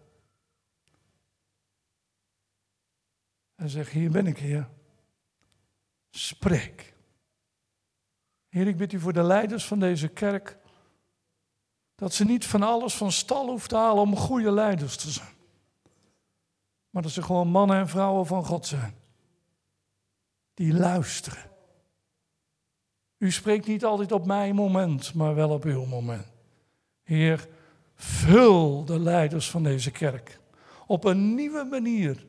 [3.56, 4.70] En zeg, hier ben ik, Heer.
[6.10, 6.94] Spreek.
[8.48, 10.58] Heer, ik bid u voor de leiders van deze kerk.
[11.96, 15.36] Dat ze niet van alles van stal hoeft te halen om goede leiders te zijn.
[16.90, 18.96] Maar dat ze gewoon mannen en vrouwen van God zijn.
[20.54, 21.52] Die luisteren.
[23.18, 26.28] U spreekt niet altijd op mijn moment, maar wel op uw moment.
[27.04, 27.48] Heer,
[27.96, 30.40] vul de leiders van deze kerk
[30.90, 32.26] op een nieuwe manier.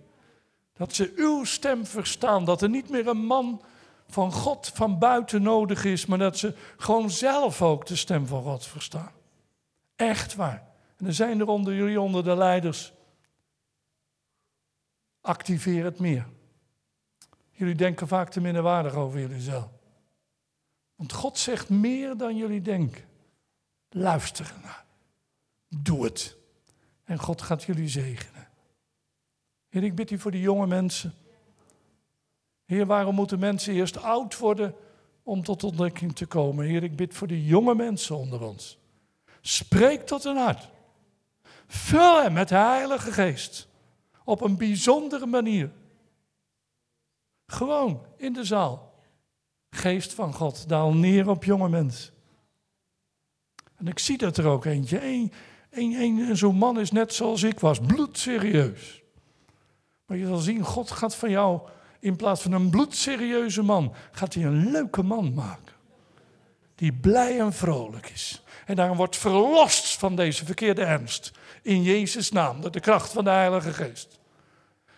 [0.81, 2.45] Dat ze uw stem verstaan.
[2.45, 3.63] Dat er niet meer een man
[4.07, 8.43] van God van buiten nodig is, maar dat ze gewoon zelf ook de stem van
[8.43, 9.13] God verstaan.
[9.97, 10.69] Echt waar.
[10.97, 12.93] En er zijn er onder jullie, onder de leiders.
[15.21, 16.27] Activeer het meer.
[17.51, 19.69] Jullie denken vaak te minderwaardig over jullie zelf.
[20.97, 23.05] Want God zegt meer dan jullie denken.
[23.89, 24.85] Luister ernaar.
[25.69, 26.37] Doe het.
[27.05, 28.40] En God gaat jullie zegenen.
[29.71, 31.15] Heer, ik bid u voor die jonge mensen.
[32.65, 34.75] Heer, waarom moeten mensen eerst oud worden
[35.23, 36.67] om tot ontdekking te komen?
[36.67, 38.79] Heer, ik bid voor die jonge mensen onder ons.
[39.41, 40.69] Spreek tot hun hart.
[41.67, 43.69] Vul hem met de Heilige Geest.
[44.25, 45.71] Op een bijzondere manier.
[47.47, 48.95] Gewoon in de zaal.
[49.71, 52.15] Geest van God, daal neer op jonge mensen.
[53.77, 55.05] En ik zie dat er ook eentje.
[55.05, 55.33] Een,
[55.71, 59.00] een, een, Zo'n man is net zoals ik was, bloedserieus.
[60.11, 61.61] Maar je zal zien, God gaat van jou,
[62.01, 65.75] in plaats van een bloedserieuze man, gaat hij een leuke man maken.
[66.75, 68.43] Die blij en vrolijk is.
[68.67, 71.33] En daarom wordt verlost van deze verkeerde ernst.
[71.63, 74.19] In Jezus' naam, door de kracht van de Heilige Geest.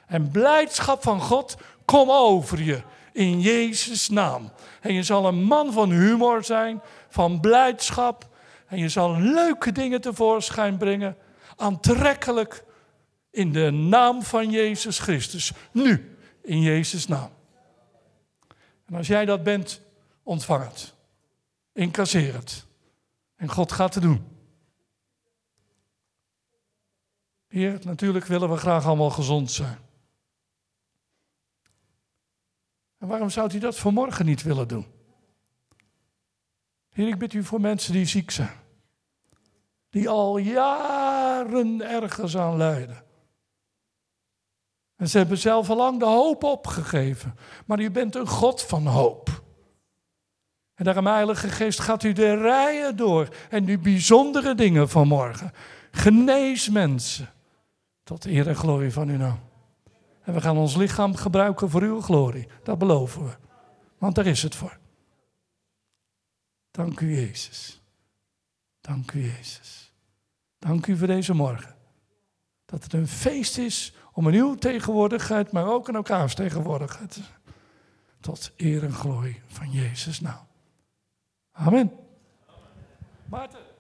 [0.06, 2.82] En blijdschap van God, kom over je.
[3.12, 4.52] In Jezus' naam.
[4.80, 8.28] En je zal een man van humor zijn, van blijdschap.
[8.66, 11.16] En je zal leuke dingen tevoorschijn brengen.
[11.56, 12.64] Aantrekkelijk.
[13.32, 15.52] In de naam van Jezus Christus.
[15.72, 17.30] Nu, in Jezus' naam.
[18.84, 19.80] En als jij dat bent,
[20.22, 20.94] ontvang het.
[21.72, 22.66] Incasseer het.
[23.36, 24.24] En God gaat het doen.
[27.46, 29.78] Heer, natuurlijk willen we graag allemaal gezond zijn.
[32.98, 34.86] En waarom zou u dat vanmorgen niet willen doen?
[36.88, 38.60] Heer, ik bid u voor mensen die ziek zijn.
[39.90, 43.04] Die al jaren ergens aan lijden.
[45.02, 47.36] En ze hebben zelf al lang de hoop opgegeven.
[47.66, 49.42] Maar u bent een God van hoop.
[50.74, 53.28] En daarom, Heilige Geest, gaat u de rijen door.
[53.50, 55.52] En nu bijzondere dingen vanmorgen.
[55.90, 57.30] Genees mensen.
[58.02, 59.40] Tot eer en glorie van uw naam.
[60.22, 62.48] En we gaan ons lichaam gebruiken voor uw glorie.
[62.62, 63.32] Dat beloven we.
[63.98, 64.78] Want daar is het voor.
[66.70, 67.80] Dank u, Jezus.
[68.80, 69.92] Dank u, Jezus.
[70.58, 71.74] Dank u voor deze morgen.
[72.64, 77.20] Dat het een feest is om in uw tegenwoordigheid, maar ook in elkaars tegenwoordigheid.
[78.20, 80.46] Tot eer en glorie van Jezus naam.
[81.52, 81.92] Amen.
[83.24, 83.71] Maarten.